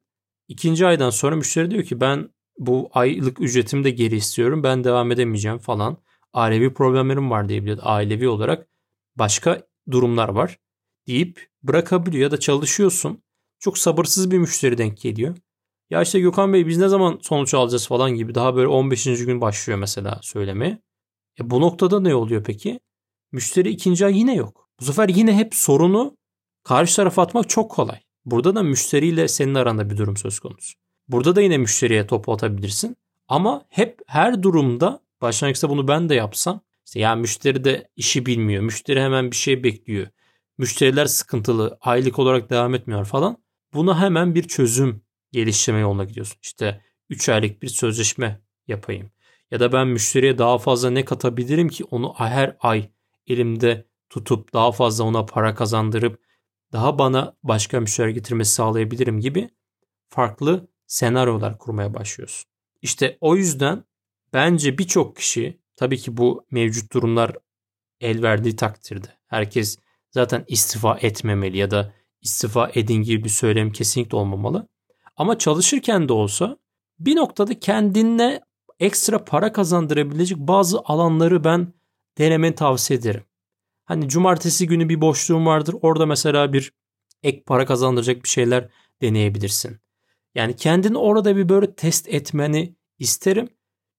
ikinci 0.48 0.86
aydan 0.86 1.10
sonra 1.10 1.36
müşteri 1.36 1.70
diyor 1.70 1.84
ki 1.84 2.00
ben 2.00 2.30
bu 2.58 2.90
aylık 2.92 3.40
ücretimi 3.40 3.84
de 3.84 3.90
geri 3.90 4.16
istiyorum. 4.16 4.62
Ben 4.62 4.84
devam 4.84 5.12
edemeyeceğim 5.12 5.58
falan. 5.58 5.96
ailevi 6.32 6.74
problemlerim 6.74 7.30
var 7.30 7.48
diyebiliyor. 7.48 7.78
Ailevi 7.82 8.28
olarak 8.28 8.68
başka 9.16 9.62
durumlar 9.90 10.28
var 10.28 10.58
deyip 11.06 11.48
bırakabiliyor 11.62 12.22
ya 12.22 12.30
da 12.30 12.40
çalışıyorsun. 12.40 13.22
Çok 13.58 13.78
sabırsız 13.78 14.30
bir 14.30 14.38
müşteri 14.38 14.78
denk 14.78 15.00
geliyor. 15.00 15.36
Ya 15.90 16.02
işte 16.02 16.20
Gökhan 16.20 16.52
Bey 16.52 16.66
biz 16.66 16.78
ne 16.78 16.88
zaman 16.88 17.18
sonuç 17.22 17.54
alacağız 17.54 17.88
falan 17.88 18.10
gibi 18.10 18.34
daha 18.34 18.56
böyle 18.56 18.68
15. 18.68 19.04
gün 19.04 19.40
başlıyor 19.40 19.78
mesela 19.78 20.18
söylemeye. 20.22 20.87
E 21.40 21.50
bu 21.50 21.60
noktada 21.60 22.00
ne 22.00 22.14
oluyor 22.14 22.44
peki? 22.44 22.80
Müşteri 23.32 23.68
ikinci 23.68 24.06
ay 24.06 24.18
yine 24.18 24.34
yok. 24.34 24.68
Bu 24.80 24.84
sefer 24.84 25.08
yine 25.08 25.36
hep 25.36 25.54
sorunu 25.54 26.16
karşı 26.64 26.96
tarafa 26.96 27.22
atmak 27.22 27.48
çok 27.48 27.70
kolay. 27.70 28.00
Burada 28.24 28.54
da 28.54 28.62
müşteriyle 28.62 29.28
senin 29.28 29.54
aranda 29.54 29.90
bir 29.90 29.96
durum 29.96 30.16
söz 30.16 30.38
konusu. 30.38 30.78
Burada 31.08 31.36
da 31.36 31.40
yine 31.40 31.58
müşteriye 31.58 32.06
topu 32.06 32.32
atabilirsin. 32.32 32.96
Ama 33.28 33.64
hep 33.68 34.00
her 34.06 34.42
durumda 34.42 35.00
başlangıçta 35.20 35.68
bunu 35.70 35.88
ben 35.88 36.08
de 36.08 36.14
yapsam 36.14 36.60
işte 36.86 37.00
ya 37.00 37.14
müşteri 37.14 37.64
de 37.64 37.88
işi 37.96 38.26
bilmiyor. 38.26 38.62
Müşteri 38.62 39.00
hemen 39.00 39.30
bir 39.30 39.36
şey 39.36 39.64
bekliyor. 39.64 40.06
Müşteriler 40.58 41.06
sıkıntılı. 41.06 41.78
Aylık 41.80 42.18
olarak 42.18 42.50
devam 42.50 42.74
etmiyor 42.74 43.04
falan. 43.04 43.36
Buna 43.74 44.00
hemen 44.00 44.34
bir 44.34 44.42
çözüm 44.42 45.02
geliştirme 45.32 45.78
yoluna 45.80 46.04
gidiyorsun. 46.04 46.38
İşte 46.42 46.80
3 47.10 47.28
aylık 47.28 47.62
bir 47.62 47.68
sözleşme 47.68 48.40
yapayım. 48.68 49.10
Ya 49.50 49.60
da 49.60 49.72
ben 49.72 49.88
müşteriye 49.88 50.38
daha 50.38 50.58
fazla 50.58 50.90
ne 50.90 51.04
katabilirim 51.04 51.68
ki 51.68 51.84
onu 51.84 52.14
her 52.16 52.56
ay 52.60 52.90
elimde 53.26 53.88
tutup 54.10 54.52
daha 54.52 54.72
fazla 54.72 55.04
ona 55.04 55.26
para 55.26 55.54
kazandırıp 55.54 56.20
daha 56.72 56.98
bana 56.98 57.36
başka 57.42 57.80
müşteri 57.80 58.14
getirmesi 58.14 58.52
sağlayabilirim 58.52 59.20
gibi 59.20 59.50
farklı 60.08 60.68
senaryolar 60.86 61.58
kurmaya 61.58 61.94
başlıyorsun. 61.94 62.50
İşte 62.82 63.18
o 63.20 63.36
yüzden 63.36 63.84
bence 64.32 64.78
birçok 64.78 65.16
kişi 65.16 65.60
tabii 65.76 65.98
ki 65.98 66.16
bu 66.16 66.46
mevcut 66.50 66.92
durumlar 66.92 67.36
el 68.00 68.22
verdiği 68.22 68.56
takdirde 68.56 69.08
herkes 69.26 69.78
zaten 70.10 70.44
istifa 70.48 70.98
etmemeli 70.98 71.58
ya 71.58 71.70
da 71.70 71.94
istifa 72.20 72.70
edin 72.74 73.02
gibi 73.02 73.24
bir 73.24 73.28
söylem 73.28 73.72
kesinlikle 73.72 74.16
olmamalı. 74.16 74.68
Ama 75.16 75.38
çalışırken 75.38 76.08
de 76.08 76.12
olsa 76.12 76.58
bir 76.98 77.16
noktada 77.16 77.58
kendine 77.60 78.40
ekstra 78.80 79.24
para 79.24 79.52
kazandırabilecek 79.52 80.38
bazı 80.38 80.80
alanları 80.84 81.44
ben 81.44 81.72
denemeni 82.18 82.54
tavsiye 82.54 82.98
ederim. 82.98 83.24
Hani 83.84 84.08
cumartesi 84.08 84.66
günü 84.66 84.88
bir 84.88 85.00
boşluğum 85.00 85.46
vardır. 85.46 85.74
Orada 85.82 86.06
mesela 86.06 86.52
bir 86.52 86.72
ek 87.22 87.42
para 87.46 87.66
kazandıracak 87.66 88.22
bir 88.24 88.28
şeyler 88.28 88.68
deneyebilirsin. 89.02 89.78
Yani 90.34 90.56
kendini 90.56 90.98
orada 90.98 91.36
bir 91.36 91.48
böyle 91.48 91.74
test 91.74 92.08
etmeni 92.08 92.76
isterim. 92.98 93.48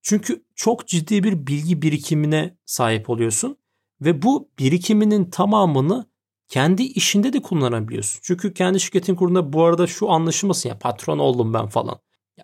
Çünkü 0.02 0.44
çok 0.56 0.88
ciddi 0.88 1.24
bir 1.24 1.48
bilgi 1.48 1.82
birikimine 1.82 2.58
sahip 2.66 3.10
oluyorsun 3.10 3.58
ve 4.02 4.22
bu 4.22 4.50
birikiminin 4.60 5.30
tamamını 5.30 6.10
kendi 6.48 6.84
işinde 6.84 7.34
de 7.34 7.42
kullanabiliyorsun. 7.42 8.20
Çünkü 8.24 8.54
kendi 8.54 8.80
şirketin 8.80 9.16
kurduğunda 9.16 9.54
bu 9.54 9.64
arada 9.64 9.88
şu 9.88 10.10
anlaşılmasın 10.10 10.70
ya 10.70 10.80
patron 10.80 11.20
oldum 11.20 11.54
ben 11.54 11.68
falan. 11.68 12.00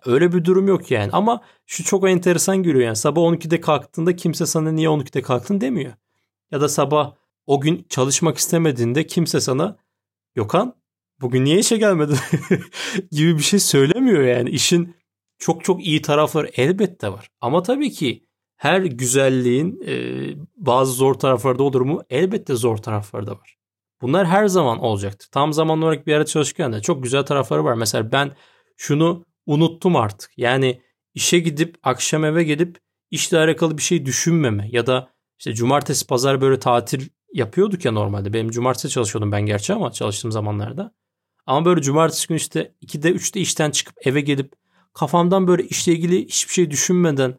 Öyle 0.06 0.32
bir 0.32 0.44
durum 0.44 0.68
yok 0.68 0.90
yani 0.90 1.10
ama 1.12 1.40
şu 1.66 1.84
çok 1.84 2.08
enteresan 2.08 2.62
görüyor 2.62 2.84
yani 2.84 2.96
sabah 2.96 3.20
12'de 3.20 3.60
kalktığında 3.60 4.16
kimse 4.16 4.46
sana 4.46 4.72
niye 4.72 4.88
12'de 4.88 5.22
kalktın 5.22 5.60
demiyor. 5.60 5.92
Ya 6.50 6.60
da 6.60 6.68
sabah 6.68 7.14
o 7.46 7.60
gün 7.60 7.86
çalışmak 7.88 8.38
istemediğinde 8.38 9.06
kimse 9.06 9.40
sana 9.40 9.76
Gökhan 10.34 10.74
bugün 11.20 11.44
niye 11.44 11.58
işe 11.58 11.76
gelmedin 11.76 12.18
gibi 13.10 13.38
bir 13.38 13.42
şey 13.42 13.60
söylemiyor 13.60 14.22
yani. 14.22 14.50
işin 14.50 14.96
çok 15.38 15.64
çok 15.64 15.86
iyi 15.86 16.02
tarafları 16.02 16.50
elbette 16.56 17.12
var. 17.12 17.28
Ama 17.40 17.62
tabii 17.62 17.90
ki 17.90 18.26
her 18.56 18.80
güzelliğin 18.80 19.82
e, 19.86 19.94
bazı 20.56 20.92
zor 20.92 21.14
tarafları 21.14 21.58
da 21.58 21.62
olur 21.62 21.80
mu? 21.80 22.02
Elbette 22.10 22.54
zor 22.54 22.76
tarafları 22.76 23.26
da 23.26 23.32
var. 23.32 23.56
Bunlar 24.02 24.26
her 24.26 24.46
zaman 24.46 24.78
olacaktır. 24.78 25.28
Tam 25.32 25.52
zaman 25.52 25.82
olarak 25.82 26.06
bir 26.06 26.12
yerde 26.12 26.26
çalışırken 26.26 26.72
de 26.72 26.82
çok 26.82 27.02
güzel 27.02 27.22
tarafları 27.22 27.64
var. 27.64 27.74
Mesela 27.74 28.12
ben 28.12 28.36
şunu 28.76 29.24
unuttum 29.46 29.96
artık. 29.96 30.30
Yani 30.36 30.82
işe 31.14 31.38
gidip 31.38 31.76
akşam 31.82 32.24
eve 32.24 32.44
gelip 32.44 32.78
işle 33.10 33.38
alakalı 33.38 33.78
bir 33.78 33.82
şey 33.82 34.06
düşünmeme 34.06 34.68
ya 34.72 34.86
da 34.86 35.10
işte 35.38 35.54
cumartesi 35.54 36.06
pazar 36.06 36.40
böyle 36.40 36.58
tatil 36.58 37.08
yapıyorduk 37.32 37.84
ya 37.84 37.92
normalde. 37.92 38.32
Benim 38.32 38.50
cumartesi 38.50 38.88
çalışıyordum 38.88 39.32
ben 39.32 39.46
gerçi 39.46 39.72
ama 39.72 39.92
çalıştığım 39.92 40.32
zamanlarda. 40.32 40.94
Ama 41.46 41.64
böyle 41.64 41.82
cumartesi 41.82 42.28
günü 42.28 42.36
işte 42.38 42.74
2'de 42.82 43.10
3'te 43.10 43.40
işten 43.40 43.70
çıkıp 43.70 43.94
eve 44.06 44.20
gelip 44.20 44.52
kafamdan 44.94 45.46
böyle 45.46 45.64
işle 45.64 45.92
ilgili 45.92 46.26
hiçbir 46.26 46.52
şey 46.52 46.70
düşünmeden 46.70 47.38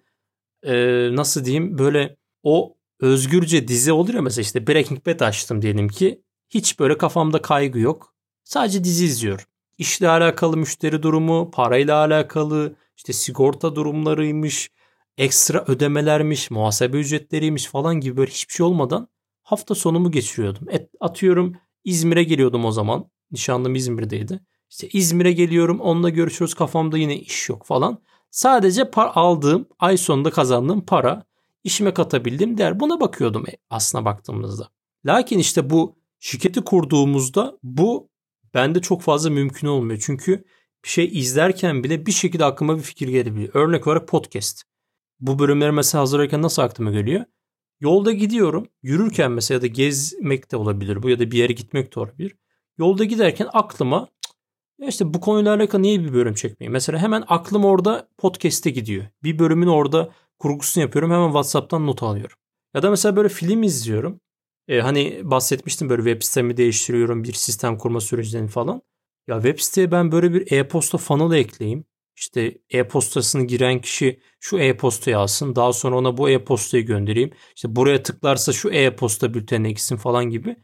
e, 0.64 0.76
nasıl 1.16 1.46
diyeyim 1.46 1.78
böyle 1.78 2.18
o 2.44 2.78
özgürce 3.00 3.68
dizi 3.68 3.92
olur 3.92 4.14
ya 4.14 4.22
mesela 4.22 4.42
işte 4.42 4.68
Breaking 4.68 5.06
Bad 5.06 5.20
açtım 5.20 5.62
diyelim 5.62 5.88
ki 5.88 6.22
hiç 6.50 6.80
böyle 6.80 6.98
kafamda 6.98 7.42
kaygı 7.42 7.80
yok. 7.80 8.14
Sadece 8.44 8.84
dizi 8.84 9.06
izliyorum. 9.06 9.46
İşle 9.78 10.10
alakalı 10.10 10.58
müşteri 10.58 11.04
durumu, 11.04 11.52
parayla 11.52 11.98
alakalı 11.98 12.76
işte 12.98 13.14
sigorta 13.14 13.76
durumlarıymış, 13.76 14.72
ekstra 15.18 15.66
ödemelermiş, 15.68 16.52
muhasebe 16.52 16.98
ücretleriymiş 16.98 17.66
falan 17.66 17.96
gibi 17.96 18.18
böyle 18.18 18.32
hiçbir 18.32 18.54
şey 18.54 18.66
olmadan 18.66 19.08
hafta 19.44 19.76
sonumu 19.76 20.12
geçiriyordum. 20.12 20.70
Et, 20.70 20.90
atıyorum 21.00 21.56
İzmir'e 21.84 22.24
geliyordum 22.24 22.66
o 22.66 22.72
zaman. 22.72 23.10
Nişanlım 23.32 23.76
İzmir'deydi. 23.76 24.40
İşte 24.70 24.88
İzmir'e 24.94 25.32
geliyorum 25.32 25.80
onunla 25.80 26.10
görüşüyoruz 26.10 26.54
kafamda 26.54 26.98
yine 26.98 27.20
iş 27.20 27.50
yok 27.50 27.66
falan. 27.66 28.02
Sadece 28.32 28.82
par- 28.82 29.12
aldığım 29.12 29.68
ay 29.80 29.98
sonunda 29.98 30.30
kazandığım 30.30 30.82
para 30.82 31.24
işime 31.64 31.94
katabildiğim 31.94 32.58
değer 32.58 32.80
buna 32.80 33.00
bakıyordum 33.00 33.46
aslına 33.70 34.06
baktığımızda. 34.06 34.70
Lakin 35.06 35.40
işte 35.40 35.70
bu 35.70 35.96
şirketi 36.20 36.62
kurduğumuzda 36.62 37.58
bu 37.64 38.10
bende 38.58 38.82
çok 38.82 39.02
fazla 39.02 39.30
mümkün 39.30 39.68
olmuyor. 39.68 40.00
Çünkü 40.06 40.44
bir 40.84 40.90
şey 40.90 41.06
izlerken 41.06 41.84
bile 41.84 42.06
bir 42.06 42.12
şekilde 42.12 42.46
aklıma 42.46 42.78
bir 42.78 42.82
fikir 42.82 43.08
gelebiliyor. 43.08 43.50
Örnek 43.54 43.88
olarak 43.88 44.08
podcast. 44.08 44.64
Bu 45.20 45.40
bölümleri 45.40 45.72
mesela 45.72 46.02
hazırlarken 46.02 46.42
nasıl 46.42 46.62
aklıma 46.62 46.92
geliyor? 46.92 47.26
Yolda 47.80 48.12
gidiyorum. 48.12 48.68
Yürürken 48.84 49.32
mesela 49.32 49.56
ya 49.56 49.62
da 49.62 49.68
gezmek 49.68 50.52
de 50.52 50.58
olabilir 50.58 51.04
bu 51.04 51.10
ya 51.10 51.20
da 51.20 51.32
bir 51.32 51.38
yere 51.38 51.54
gitmek 51.54 51.96
de 51.96 52.00
olabilir. 52.00 52.36
Yolda 52.78 53.04
giderken 53.04 53.48
aklıma 53.54 54.08
işte 54.88 55.14
bu 55.14 55.20
konuyla 55.20 55.56
alakalı 55.56 55.82
niye 55.82 56.00
bir 56.00 56.14
bölüm 56.14 56.34
çekmeyeyim? 56.34 56.74
Mesela 56.74 57.00
hemen 57.00 57.24
aklım 57.28 57.66
orada 57.66 58.10
podcast'e 58.18 58.70
gidiyor. 58.70 59.06
Bir 59.24 59.40
bölümün 59.40 59.68
orada 59.68 60.10
kurgusunu 60.40 60.82
yapıyorum. 60.82 61.12
Hemen 61.12 61.28
WhatsApp'tan 61.28 61.88
not 61.88 62.04
alıyorum. 62.04 62.38
Ya 62.76 62.84
da 62.84 62.90
mesela 62.90 63.16
böyle 63.16 63.30
film 63.30 63.64
izliyorum. 63.64 64.20
Ee, 64.68 64.80
hani 64.82 65.22
bahsetmiştim 65.24 65.90
böyle 65.90 66.04
web 66.04 66.22
sitemi 66.24 66.58
değiştiriyorum. 66.58 67.24
Bir 67.24 67.34
sistem 67.34 67.78
kurma 67.78 68.02
sürecinden 68.02 68.48
falan. 68.48 68.82
Ya 69.28 69.42
web 69.42 69.60
siteye 69.60 69.92
ben 69.92 70.12
böyle 70.12 70.34
bir 70.34 70.52
e-posta 70.52 70.98
funnel 70.98 71.38
ekleyeyim. 71.38 71.86
İşte 72.16 72.58
e-postasını 72.70 73.44
giren 73.48 73.82
kişi 73.82 74.20
şu 74.40 74.58
e-postayı 74.60 75.18
alsın. 75.18 75.56
Daha 75.56 75.74
sonra 75.74 75.98
ona 75.98 76.18
bu 76.18 76.30
e-postayı 76.30 76.86
göndereyim. 76.86 77.32
İşte 77.56 77.76
buraya 77.76 78.04
tıklarsa 78.04 78.54
şu 78.54 78.70
e-posta 78.70 79.34
bültenine 79.34 79.70
gitsin 79.70 79.98
falan 79.98 80.26
gibi. 80.26 80.56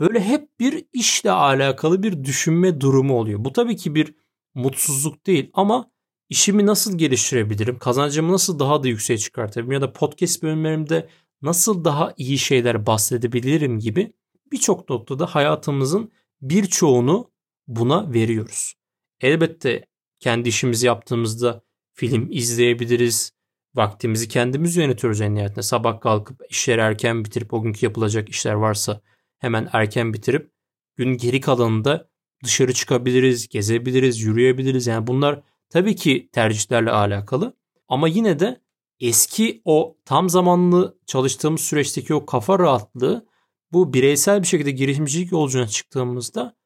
Böyle 0.00 0.20
hep 0.20 0.60
bir 0.60 0.84
işle 0.92 1.30
alakalı 1.30 2.02
bir 2.02 2.24
düşünme 2.24 2.80
durumu 2.80 3.18
oluyor. 3.18 3.44
Bu 3.44 3.52
tabii 3.52 3.76
ki 3.76 3.94
bir 3.94 4.14
mutsuzluk 4.54 5.26
değil 5.26 5.50
ama 5.54 5.90
işimi 6.28 6.66
nasıl 6.66 6.98
geliştirebilirim? 6.98 7.78
Kazancımı 7.78 8.32
nasıl 8.32 8.58
daha 8.58 8.82
da 8.82 8.88
yükseğe 8.88 9.18
çıkartabilirim? 9.18 9.72
Ya 9.72 9.80
da 9.80 9.92
podcast 9.92 10.42
bölümlerimde 10.42 11.08
nasıl 11.42 11.84
daha 11.84 12.14
iyi 12.16 12.38
şeyler 12.38 12.86
bahsedebilirim 12.86 13.78
gibi 13.78 14.12
birçok 14.52 14.90
noktada 14.90 15.26
hayatımızın 15.26 16.12
birçoğunu 16.40 17.30
buna 17.66 18.12
veriyoruz. 18.12 18.74
Elbette 19.20 19.86
kendi 20.20 20.48
işimizi 20.48 20.86
yaptığımızda 20.86 21.62
film 21.92 22.28
izleyebiliriz. 22.30 23.32
Vaktimizi 23.74 24.28
kendimiz 24.28 24.76
yönetiyoruz 24.76 25.20
en 25.20 25.34
nihayetinde. 25.34 25.62
Sabah 25.62 26.00
kalkıp 26.00 26.40
işleri 26.50 26.80
erken 26.80 27.24
bitirip 27.24 27.54
o 27.54 27.62
günkü 27.62 27.86
yapılacak 27.86 28.28
işler 28.28 28.52
varsa 28.52 29.00
hemen 29.38 29.68
erken 29.72 30.14
bitirip 30.14 30.50
gün 30.96 31.16
geri 31.16 31.40
kalanında 31.40 32.08
dışarı 32.44 32.72
çıkabiliriz, 32.72 33.48
gezebiliriz, 33.48 34.20
yürüyebiliriz. 34.20 34.86
Yani 34.86 35.06
bunlar 35.06 35.42
tabii 35.70 35.96
ki 35.96 36.28
tercihlerle 36.32 36.90
alakalı. 36.90 37.56
Ama 37.88 38.08
yine 38.08 38.38
de 38.38 38.60
eski 39.00 39.62
o 39.64 39.96
tam 40.04 40.28
zamanlı 40.30 40.98
çalıştığımız 41.06 41.60
süreçteki 41.60 42.14
o 42.14 42.26
kafa 42.26 42.58
rahatlığı 42.58 43.26
bu 43.72 43.92
bireysel 43.92 44.42
bir 44.42 44.46
şekilde 44.46 44.70
girişimcilik 44.70 45.32
yolculuğuna 45.32 45.68
çıktığımızda 45.68 46.56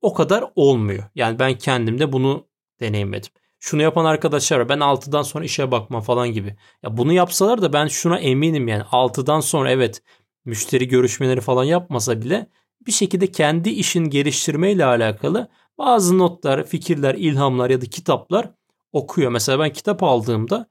o 0.00 0.14
kadar 0.14 0.44
olmuyor. 0.56 1.04
Yani 1.14 1.38
ben 1.38 1.58
kendimde 1.58 2.12
bunu 2.12 2.48
deneyimledim. 2.80 3.30
Şunu 3.60 3.82
yapan 3.82 4.04
arkadaşlar. 4.04 4.68
Ben 4.68 4.78
6'dan 4.78 5.22
sonra 5.22 5.44
işe 5.44 5.70
bakma 5.70 6.00
falan 6.00 6.32
gibi. 6.32 6.56
Ya 6.82 6.96
bunu 6.96 7.12
yapsalar 7.12 7.62
da 7.62 7.72
ben 7.72 7.86
şuna 7.86 8.18
eminim 8.18 8.68
yani 8.68 8.82
6'dan 8.82 9.40
sonra 9.40 9.70
evet 9.70 10.02
müşteri 10.44 10.88
görüşmeleri 10.88 11.40
falan 11.40 11.64
yapmasa 11.64 12.22
bile 12.22 12.50
bir 12.86 12.92
şekilde 12.92 13.26
kendi 13.26 13.70
işin 13.70 14.04
geliştirmeyle 14.04 14.84
alakalı 14.84 15.48
bazı 15.78 16.18
notlar, 16.18 16.66
fikirler, 16.66 17.14
ilhamlar 17.14 17.70
ya 17.70 17.80
da 17.80 17.86
kitaplar 17.86 18.50
okuyor. 18.92 19.30
Mesela 19.30 19.58
ben 19.58 19.72
kitap 19.72 20.02
aldığımda 20.02 20.68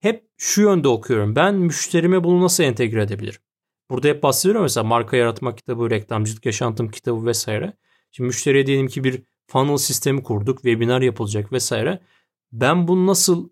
hep 0.00 0.28
şu 0.36 0.62
yönde 0.62 0.88
okuyorum. 0.88 1.36
Ben 1.36 1.54
müşterime 1.54 2.24
bunu 2.24 2.42
nasıl 2.42 2.64
entegre 2.64 3.02
edebilirim? 3.02 3.40
Burada 3.90 4.08
hep 4.08 4.22
bahsediyorum 4.22 4.62
mesela 4.62 4.84
marka 4.84 5.16
yaratmak 5.16 5.58
kitabı, 5.58 5.90
reklamcılık 5.90 6.46
yaşantım 6.46 6.90
kitabı 6.90 7.26
vesaire. 7.26 7.72
Şimdi 8.10 8.26
müşteriye 8.26 8.66
diyelim 8.66 8.88
ki 8.88 9.04
bir 9.04 9.22
funnel 9.46 9.76
sistemi 9.76 10.22
kurduk, 10.22 10.56
webinar 10.56 11.00
yapılacak 11.00 11.52
vesaire. 11.52 12.00
Ben 12.52 12.88
bunu 12.88 13.06
nasıl 13.06 13.50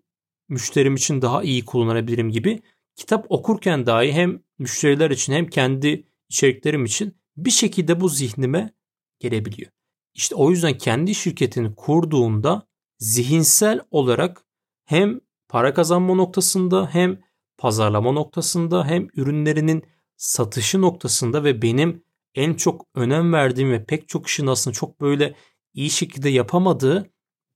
müşterim 0.49 0.95
için 0.95 1.21
daha 1.21 1.43
iyi 1.43 1.65
kullanabilirim 1.65 2.29
gibi 2.29 2.61
kitap 2.95 3.25
okurken 3.29 3.85
dahi 3.85 4.11
hem 4.11 4.43
müşteriler 4.59 5.09
için 5.09 5.33
hem 5.33 5.47
kendi 5.47 6.07
içeriklerim 6.29 6.85
için 6.85 7.15
bir 7.37 7.51
şekilde 7.51 7.99
bu 7.99 8.09
zihnime 8.09 8.73
gelebiliyor. 9.19 9.71
İşte 10.13 10.35
o 10.35 10.51
yüzden 10.51 10.77
kendi 10.77 11.15
şirketini 11.15 11.75
kurduğunda 11.75 12.67
zihinsel 12.99 13.79
olarak 13.91 14.45
hem 14.85 15.19
para 15.49 15.73
kazanma 15.73 16.15
noktasında 16.15 16.89
hem 16.91 17.19
pazarlama 17.57 18.11
noktasında 18.11 18.85
hem 18.85 19.07
ürünlerinin 19.13 19.83
satışı 20.17 20.81
noktasında 20.81 21.43
ve 21.43 21.61
benim 21.61 22.03
en 22.35 22.53
çok 22.53 22.85
önem 22.95 23.33
verdiğim 23.33 23.71
ve 23.71 23.85
pek 23.85 24.09
çok 24.09 24.25
kişinin 24.25 24.47
aslında 24.47 24.73
çok 24.73 25.01
böyle 25.01 25.35
iyi 25.73 25.89
şekilde 25.89 26.29
yapamadığı 26.29 27.09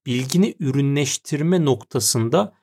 bilgini 0.05 0.55
ürünleştirme 0.59 1.65
noktasında 1.65 2.53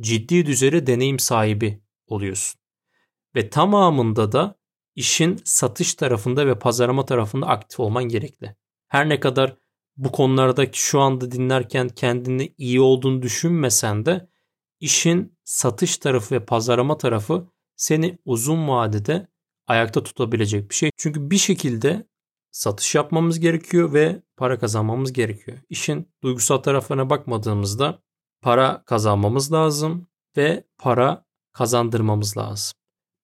ciddi 0.00 0.46
düzeyde 0.46 0.86
deneyim 0.86 1.18
sahibi 1.18 1.80
oluyorsun. 2.06 2.60
Ve 3.34 3.50
tamamında 3.50 4.32
da 4.32 4.58
işin 4.94 5.40
satış 5.44 5.94
tarafında 5.94 6.46
ve 6.46 6.58
pazarlama 6.58 7.04
tarafında 7.04 7.46
aktif 7.46 7.80
olman 7.80 8.04
gerekli. 8.04 8.56
Her 8.88 9.08
ne 9.08 9.20
kadar 9.20 9.56
bu 9.96 10.12
konulardaki 10.12 10.80
şu 10.80 11.00
anda 11.00 11.30
dinlerken 11.30 11.88
kendini 11.88 12.54
iyi 12.58 12.80
olduğunu 12.80 13.22
düşünmesen 13.22 14.06
de 14.06 14.28
işin 14.80 15.38
satış 15.44 15.98
tarafı 15.98 16.34
ve 16.34 16.44
pazarlama 16.44 16.98
tarafı 16.98 17.46
seni 17.76 18.18
uzun 18.24 18.68
vadede 18.68 19.28
ayakta 19.66 20.02
tutabilecek 20.02 20.70
bir 20.70 20.74
şey. 20.74 20.90
Çünkü 20.96 21.30
bir 21.30 21.38
şekilde 21.38 22.08
satış 22.50 22.94
yapmamız 22.94 23.40
gerekiyor 23.40 23.92
ve 23.92 24.22
para 24.36 24.58
kazanmamız 24.58 25.12
gerekiyor. 25.12 25.58
İşin 25.68 26.12
duygusal 26.22 26.56
taraflarına 26.56 27.10
bakmadığımızda 27.10 28.02
para 28.42 28.82
kazanmamız 28.86 29.52
lazım 29.52 30.06
ve 30.36 30.64
para 30.78 31.24
kazandırmamız 31.52 32.36
lazım. 32.36 32.78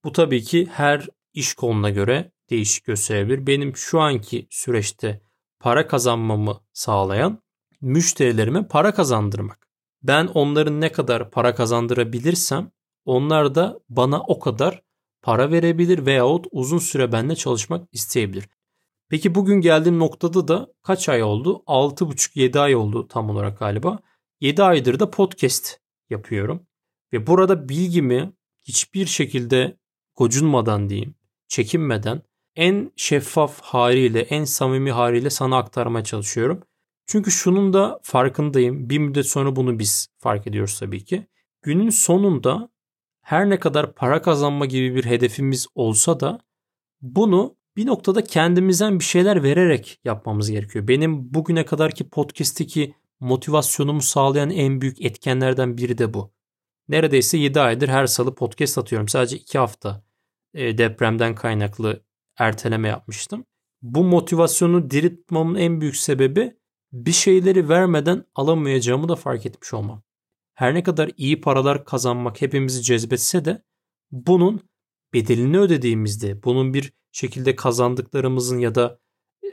Bu 0.04 0.12
tabii 0.12 0.42
ki 0.42 0.66
her 0.72 1.08
iş 1.32 1.54
koluna 1.54 1.90
göre 1.90 2.32
değişik 2.50 2.84
gösterebilir. 2.84 3.46
Benim 3.46 3.76
şu 3.76 4.00
anki 4.00 4.46
süreçte 4.50 5.20
para 5.60 5.86
kazanmamı 5.86 6.60
sağlayan 6.72 7.42
müşterilerime 7.80 8.68
para 8.68 8.94
kazandırmak. 8.94 9.63
Ben 10.04 10.26
onların 10.26 10.80
ne 10.80 10.92
kadar 10.92 11.30
para 11.30 11.54
kazandırabilirsem 11.54 12.70
onlar 13.04 13.54
da 13.54 13.80
bana 13.88 14.20
o 14.20 14.38
kadar 14.38 14.82
para 15.22 15.50
verebilir 15.50 16.06
veyahut 16.06 16.46
uzun 16.50 16.78
süre 16.78 17.12
benimle 17.12 17.36
çalışmak 17.36 17.88
isteyebilir. 17.92 18.48
Peki 19.08 19.34
bugün 19.34 19.60
geldiğim 19.60 19.98
noktada 19.98 20.48
da 20.48 20.72
kaç 20.82 21.08
ay 21.08 21.22
oldu? 21.22 21.62
6,5-7 21.66 22.58
ay 22.60 22.76
oldu 22.76 23.08
tam 23.08 23.30
olarak 23.30 23.58
galiba. 23.58 23.98
7 24.40 24.62
aydır 24.62 24.98
da 25.00 25.10
podcast 25.10 25.80
yapıyorum. 26.10 26.66
Ve 27.12 27.26
burada 27.26 27.68
bilgimi 27.68 28.32
hiçbir 28.62 29.06
şekilde 29.06 29.76
gocunmadan 30.16 30.88
diyeyim, 30.88 31.14
çekinmeden 31.48 32.22
en 32.56 32.92
şeffaf 32.96 33.60
haliyle, 33.60 34.20
en 34.20 34.44
samimi 34.44 34.92
haliyle 34.92 35.30
sana 35.30 35.56
aktarmaya 35.56 36.04
çalışıyorum. 36.04 36.62
Çünkü 37.06 37.30
şunun 37.30 37.72
da 37.72 38.00
farkındayım. 38.02 38.90
Bir 38.90 38.98
müddet 38.98 39.26
sonra 39.26 39.56
bunu 39.56 39.78
biz 39.78 40.08
fark 40.18 40.46
ediyoruz 40.46 40.78
tabii 40.80 41.04
ki. 41.04 41.26
Günün 41.62 41.90
sonunda 41.90 42.68
her 43.22 43.50
ne 43.50 43.60
kadar 43.60 43.94
para 43.94 44.22
kazanma 44.22 44.66
gibi 44.66 44.94
bir 44.94 45.04
hedefimiz 45.04 45.66
olsa 45.74 46.20
da 46.20 46.40
bunu 47.02 47.56
bir 47.76 47.86
noktada 47.86 48.24
kendimizden 48.24 48.98
bir 48.98 49.04
şeyler 49.04 49.42
vererek 49.42 50.00
yapmamız 50.04 50.50
gerekiyor. 50.50 50.88
Benim 50.88 51.34
bugüne 51.34 51.64
kadarki 51.64 52.08
podcast'teki 52.08 52.94
motivasyonumu 53.20 54.02
sağlayan 54.02 54.50
en 54.50 54.80
büyük 54.80 55.02
etkenlerden 55.02 55.78
biri 55.78 55.98
de 55.98 56.14
bu. 56.14 56.32
Neredeyse 56.88 57.38
7 57.38 57.60
aydır 57.60 57.88
her 57.88 58.06
salı 58.06 58.34
podcast 58.34 58.78
atıyorum. 58.78 59.08
Sadece 59.08 59.36
2 59.36 59.58
hafta 59.58 60.04
e, 60.54 60.78
depremden 60.78 61.34
kaynaklı 61.34 62.04
erteleme 62.38 62.88
yapmıştım. 62.88 63.44
Bu 63.82 64.04
motivasyonu 64.04 64.90
diri 64.90 65.16
tutmamın 65.16 65.54
en 65.54 65.80
büyük 65.80 65.96
sebebi 65.96 66.56
bir 66.94 67.12
şeyleri 67.12 67.68
vermeden 67.68 68.24
alamayacağımı 68.34 69.08
da 69.08 69.16
fark 69.16 69.46
etmiş 69.46 69.74
olmam. 69.74 70.02
Her 70.54 70.74
ne 70.74 70.82
kadar 70.82 71.10
iyi 71.16 71.40
paralar 71.40 71.84
kazanmak 71.84 72.40
hepimizi 72.42 72.82
cezbetse 72.82 73.44
de 73.44 73.62
bunun 74.10 74.68
bedelini 75.12 75.58
ödediğimizde, 75.58 76.42
bunun 76.42 76.74
bir 76.74 76.92
şekilde 77.12 77.56
kazandıklarımızın 77.56 78.58
ya 78.58 78.74
da 78.74 79.00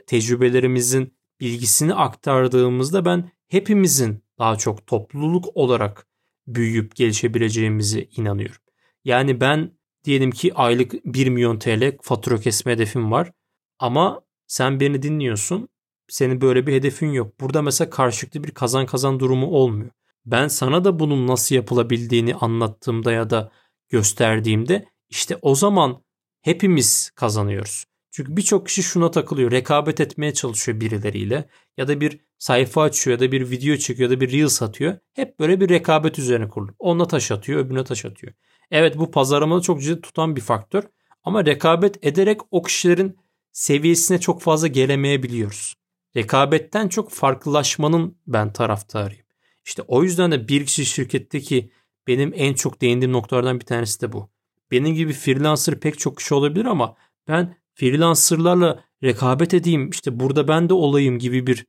tecrübelerimizin 0.06 1.16
bilgisini 1.40 1.94
aktardığımızda 1.94 3.04
ben 3.04 3.30
hepimizin 3.48 4.24
daha 4.38 4.56
çok 4.56 4.86
topluluk 4.86 5.56
olarak 5.56 6.06
büyüyüp 6.46 6.96
gelişebileceğimizi 6.96 8.08
inanıyorum. 8.16 8.62
Yani 9.04 9.40
ben 9.40 9.78
diyelim 10.04 10.30
ki 10.30 10.54
aylık 10.54 11.04
1 11.04 11.28
milyon 11.28 11.58
TL 11.58 11.98
fatura 12.02 12.40
kesme 12.40 12.72
hedefim 12.72 13.12
var 13.12 13.32
ama 13.78 14.22
sen 14.46 14.80
beni 14.80 15.02
dinliyorsun. 15.02 15.68
Senin 16.12 16.40
böyle 16.40 16.66
bir 16.66 16.72
hedefin 16.72 17.12
yok. 17.12 17.40
Burada 17.40 17.62
mesela 17.62 17.90
karşılıklı 17.90 18.44
bir 18.44 18.50
kazan 18.50 18.86
kazan 18.86 19.20
durumu 19.20 19.46
olmuyor. 19.46 19.90
Ben 20.26 20.48
sana 20.48 20.84
da 20.84 20.98
bunun 20.98 21.26
nasıl 21.26 21.54
yapılabildiğini 21.54 22.34
anlattığımda 22.34 23.12
ya 23.12 23.30
da 23.30 23.50
gösterdiğimde 23.88 24.84
işte 25.08 25.38
o 25.42 25.54
zaman 25.54 26.02
hepimiz 26.40 27.10
kazanıyoruz. 27.10 27.84
Çünkü 28.10 28.36
birçok 28.36 28.66
kişi 28.66 28.82
şuna 28.82 29.10
takılıyor. 29.10 29.50
Rekabet 29.50 30.00
etmeye 30.00 30.34
çalışıyor 30.34 30.80
birileriyle. 30.80 31.48
Ya 31.76 31.88
da 31.88 32.00
bir 32.00 32.20
sayfa 32.38 32.82
açıyor 32.82 33.20
ya 33.20 33.28
da 33.28 33.32
bir 33.32 33.50
video 33.50 33.76
çekiyor 33.76 34.10
ya 34.10 34.16
da 34.16 34.20
bir 34.20 34.32
reel 34.32 34.48
satıyor. 34.48 34.98
Hep 35.14 35.38
böyle 35.40 35.60
bir 35.60 35.68
rekabet 35.68 36.18
üzerine 36.18 36.48
kurulu. 36.48 36.74
Ona 36.78 37.06
taş 37.06 37.30
atıyor, 37.30 37.60
öbürüne 37.60 37.84
taş 37.84 38.04
atıyor. 38.04 38.32
Evet 38.70 38.98
bu 38.98 39.10
pazarlamada 39.10 39.60
çok 39.60 39.82
ciddi 39.82 40.00
tutan 40.00 40.36
bir 40.36 40.40
faktör. 40.40 40.82
Ama 41.24 41.46
rekabet 41.46 42.06
ederek 42.06 42.40
o 42.50 42.62
kişilerin 42.62 43.18
seviyesine 43.52 44.20
çok 44.20 44.42
fazla 44.42 44.66
gelemeyebiliyoruz. 44.68 45.81
Rekabetten 46.16 46.88
çok 46.88 47.10
farklılaşmanın 47.10 48.18
ben 48.26 48.52
taraftarıyım. 48.52 49.26
İşte 49.64 49.82
o 49.82 50.02
yüzden 50.02 50.32
de 50.32 50.48
bir 50.48 50.66
kişi 50.66 50.86
şirketteki 50.86 51.70
benim 52.06 52.32
en 52.34 52.54
çok 52.54 52.80
değindiğim 52.80 53.12
noktalardan 53.12 53.60
bir 53.60 53.66
tanesi 53.66 54.00
de 54.00 54.12
bu. 54.12 54.30
Benim 54.70 54.94
gibi 54.94 55.12
freelancer 55.12 55.80
pek 55.80 55.98
çok 55.98 56.16
kişi 56.16 56.34
olabilir 56.34 56.64
ama 56.64 56.96
ben 57.28 57.56
freelancerlarla 57.74 58.84
rekabet 59.02 59.54
edeyim 59.54 59.90
işte 59.90 60.20
burada 60.20 60.48
ben 60.48 60.68
de 60.68 60.74
olayım 60.74 61.18
gibi 61.18 61.46
bir 61.46 61.66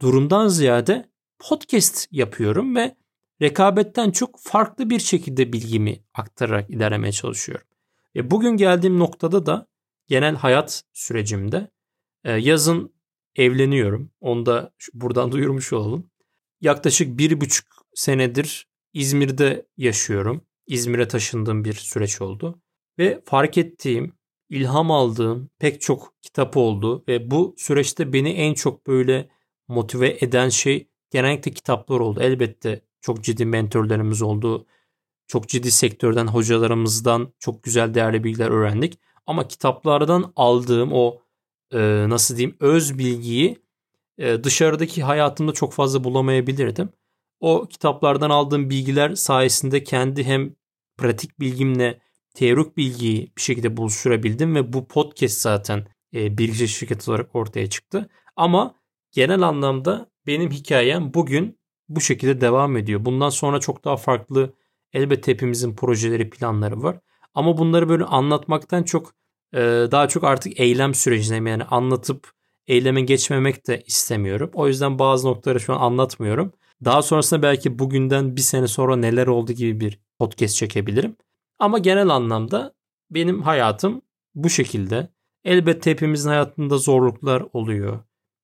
durumdan 0.00 0.48
ziyade 0.48 1.10
podcast 1.38 2.08
yapıyorum 2.10 2.76
ve 2.76 2.96
rekabetten 3.42 4.10
çok 4.10 4.38
farklı 4.40 4.90
bir 4.90 4.98
şekilde 4.98 5.52
bilgimi 5.52 6.04
aktararak 6.14 6.70
ilerlemeye 6.70 7.12
çalışıyorum. 7.12 7.66
Ve 8.16 8.30
bugün 8.30 8.56
geldiğim 8.56 8.98
noktada 8.98 9.46
da 9.46 9.66
genel 10.06 10.36
hayat 10.36 10.82
sürecimde 10.92 11.70
e, 12.24 12.32
yazın 12.32 12.95
evleniyorum. 13.36 14.10
Onu 14.20 14.46
da 14.46 14.72
buradan 14.94 15.32
duyurmuş 15.32 15.72
olalım. 15.72 16.10
Yaklaşık 16.60 17.18
bir 17.18 17.40
buçuk 17.40 17.66
senedir 17.94 18.68
İzmir'de 18.92 19.66
yaşıyorum. 19.76 20.44
İzmir'e 20.66 21.08
taşındığım 21.08 21.64
bir 21.64 21.72
süreç 21.72 22.20
oldu. 22.20 22.62
Ve 22.98 23.22
fark 23.24 23.58
ettiğim, 23.58 24.12
ilham 24.48 24.90
aldığım 24.90 25.50
pek 25.58 25.80
çok 25.80 26.14
kitap 26.22 26.56
oldu. 26.56 27.04
Ve 27.08 27.30
bu 27.30 27.54
süreçte 27.58 28.12
beni 28.12 28.30
en 28.30 28.54
çok 28.54 28.86
böyle 28.86 29.28
motive 29.68 30.16
eden 30.20 30.48
şey 30.48 30.88
genellikle 31.10 31.50
kitaplar 31.50 32.00
oldu. 32.00 32.20
Elbette 32.22 32.80
çok 33.00 33.24
ciddi 33.24 33.46
mentorlarımız 33.46 34.22
oldu. 34.22 34.66
Çok 35.28 35.48
ciddi 35.48 35.70
sektörden 35.70 36.26
hocalarımızdan 36.26 37.32
çok 37.38 37.62
güzel 37.62 37.94
değerli 37.94 38.24
bilgiler 38.24 38.50
öğrendik. 38.50 38.98
Ama 39.26 39.48
kitaplardan 39.48 40.32
aldığım 40.36 40.90
o 40.92 41.22
e, 41.72 41.78
nasıl 42.08 42.36
diyeyim 42.36 42.56
öz 42.60 42.98
bilgiyi 42.98 43.58
e, 44.18 44.44
dışarıdaki 44.44 45.02
hayatımda 45.02 45.52
çok 45.52 45.72
fazla 45.72 46.04
bulamayabilirdim. 46.04 46.88
O 47.40 47.66
kitaplardan 47.70 48.30
aldığım 48.30 48.70
bilgiler 48.70 49.14
sayesinde 49.14 49.84
kendi 49.84 50.24
hem 50.24 50.54
pratik 50.96 51.40
bilgimle 51.40 52.00
teorik 52.34 52.76
bilgiyi 52.76 53.32
bir 53.36 53.42
şekilde 53.42 53.76
buluşturabildim 53.76 54.54
ve 54.54 54.72
bu 54.72 54.88
podcast 54.88 55.40
zaten 55.40 55.86
e, 56.14 56.38
bilgi 56.38 56.68
şirketi 56.68 57.10
olarak 57.10 57.36
ortaya 57.36 57.70
çıktı. 57.70 58.08
Ama 58.36 58.74
genel 59.12 59.42
anlamda 59.42 60.10
benim 60.26 60.50
hikayem 60.50 61.14
bugün 61.14 61.58
bu 61.88 62.00
şekilde 62.00 62.40
devam 62.40 62.76
ediyor. 62.76 63.04
Bundan 63.04 63.28
sonra 63.28 63.60
çok 63.60 63.84
daha 63.84 63.96
farklı 63.96 64.54
elbette 64.92 65.32
hepimizin 65.32 65.76
projeleri 65.76 66.30
planları 66.30 66.82
var. 66.82 66.98
Ama 67.34 67.58
bunları 67.58 67.88
böyle 67.88 68.04
anlatmaktan 68.04 68.82
çok 68.82 69.12
daha 69.54 70.08
çok 70.08 70.24
artık 70.24 70.60
eylem 70.60 70.94
sürecine 70.94 71.50
yani 71.50 71.64
anlatıp 71.64 72.30
eyleme 72.66 73.00
geçmemek 73.00 73.66
de 73.66 73.82
istemiyorum. 73.86 74.50
O 74.54 74.68
yüzden 74.68 74.98
bazı 74.98 75.28
noktaları 75.28 75.60
şu 75.60 75.74
an 75.74 75.80
anlatmıyorum. 75.80 76.52
Daha 76.84 77.02
sonrasında 77.02 77.42
belki 77.42 77.78
bugünden 77.78 78.36
bir 78.36 78.40
sene 78.40 78.66
sonra 78.68 78.96
neler 78.96 79.26
oldu 79.26 79.52
gibi 79.52 79.80
bir 79.80 79.98
podcast 80.18 80.56
çekebilirim. 80.56 81.16
Ama 81.58 81.78
genel 81.78 82.08
anlamda 82.08 82.74
benim 83.10 83.42
hayatım 83.42 84.02
bu 84.34 84.50
şekilde. 84.50 85.08
Elbette 85.44 85.90
hepimizin 85.90 86.28
hayatında 86.28 86.78
zorluklar 86.78 87.44
oluyor. 87.52 87.98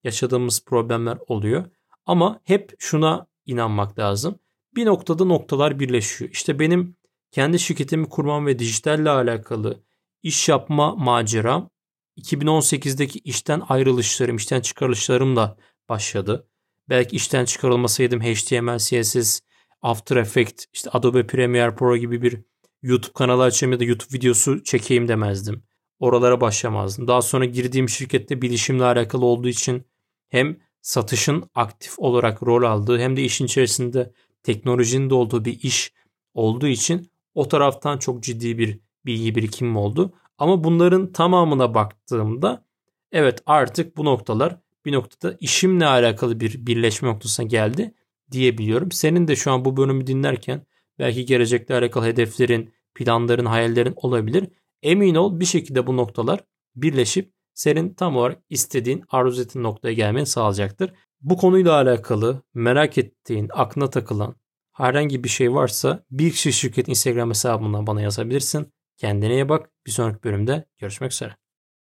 Yaşadığımız 0.05 0.64
problemler 0.64 1.18
oluyor. 1.28 1.64
Ama 2.07 2.40
hep 2.44 2.74
şuna 2.78 3.26
inanmak 3.46 3.98
lazım. 3.98 4.38
Bir 4.76 4.86
noktada 4.86 5.24
noktalar 5.24 5.80
birleşiyor. 5.80 6.30
İşte 6.30 6.59
benim 6.59 6.96
kendi 7.30 7.59
şirketimi 7.59 8.09
kurmam 8.09 8.46
ve 8.46 8.59
dijitalle 8.59 9.11
alakalı 9.11 9.82
iş 10.23 10.49
yapma 10.49 10.95
maceram 10.95 11.70
2018'deki 12.18 13.18
işten 13.18 13.62
ayrılışlarım, 13.68 14.37
işten 14.37 14.61
çıkarılışlarımla 14.61 15.57
başladı. 15.89 16.49
Belki 16.89 17.16
işten 17.16 17.45
çıkarılmasaydım 17.45 18.20
HTML, 18.20 18.79
CSS, 18.79 19.41
After 19.83 20.16
Effects, 20.16 20.64
işte 20.73 20.91
Adobe 20.91 21.27
Premiere 21.27 21.75
Pro 21.75 21.97
gibi 21.97 22.23
bir 22.23 22.41
YouTube 22.83 23.12
kanalı 23.12 23.43
açayım 23.43 23.73
ya 23.73 23.81
da 23.81 23.85
YouTube 23.85 24.18
videosu 24.18 24.64
çekeyim 24.64 25.09
demezdim. 25.09 25.62
Oralara 25.99 26.41
başlamazdım. 26.41 27.09
Daha 27.09 27.23
sonra 27.23 27.45
girdiğim 27.45 27.89
şirkette 27.89 28.43
bilişimle 28.43 28.85
alakalı 28.85 29.25
olduğu 29.25 29.49
için 29.49 29.87
hem 30.29 30.57
satışın 30.81 31.51
aktif 31.55 31.99
olarak 31.99 32.43
rol 32.43 32.62
aldığı 32.62 32.99
hem 32.99 33.16
de 33.16 33.23
işin 33.23 33.45
içerisinde 33.45 34.12
teknolojinin 34.43 35.11
de 35.11 35.14
olduğu 35.14 35.45
bir 35.45 35.62
iş 35.62 35.93
olduğu 36.35 36.66
için 36.66 37.11
o 37.35 37.49
taraftan 37.49 37.99
çok 37.99 38.23
ciddi 38.23 38.59
bir 38.59 38.79
bilgi 39.07 39.34
birikimim 39.34 39.76
oldu. 39.76 40.12
Ama 40.38 40.64
bunların 40.64 41.12
tamamına 41.12 41.74
baktığımda 41.74 42.64
evet 43.12 43.42
artık 43.46 43.96
bu 43.96 44.05
noktalar 44.05 44.59
bir 44.84 44.92
noktada 44.92 45.36
işimle 45.40 45.86
alakalı 45.86 46.40
bir 46.40 46.66
birleşme 46.66 47.09
noktasına 47.09 47.46
geldi 47.46 47.94
diyebiliyorum. 48.30 48.92
Senin 48.92 49.28
de 49.28 49.36
şu 49.36 49.53
an 49.53 49.64
bu 49.64 49.76
bölümü 49.76 50.07
dinlerken 50.07 50.66
belki 50.98 51.26
gelecekle 51.26 51.74
alakalı 51.74 52.07
hedeflerin, 52.07 52.72
planların, 52.94 53.44
hayallerin 53.44 53.94
olabilir. 53.96 54.48
Emin 54.82 55.14
ol 55.14 55.40
bir 55.40 55.44
şekilde 55.44 55.86
bu 55.86 55.96
noktalar 55.96 56.40
birleşip 56.76 57.32
senin 57.55 57.94
tam 57.94 58.16
olarak 58.16 58.42
istediğin, 58.50 59.05
arzu 59.09 59.42
ettiğin 59.42 59.64
noktaya 59.64 59.92
gelmeni 59.92 60.26
sağlayacaktır. 60.26 60.92
Bu 61.20 61.36
konuyla 61.36 61.72
alakalı 61.72 62.42
merak 62.55 62.98
ettiğin, 62.98 63.48
aklına 63.53 63.90
takılan 63.90 64.34
herhangi 64.72 65.24
bir 65.24 65.28
şey 65.28 65.55
varsa 65.55 66.05
bir 66.11 66.30
kişi 66.30 66.53
şirket 66.53 66.88
Instagram 66.88 67.30
hesabından 67.30 67.86
bana 67.86 68.03
yazabilirsin. 68.03 68.72
Kendine 68.97 69.34
iyi 69.34 69.49
bak. 69.49 69.70
Bir 69.86 69.90
sonraki 69.90 70.22
bölümde 70.24 70.64
görüşmek 70.78 71.12
üzere. 71.12 71.41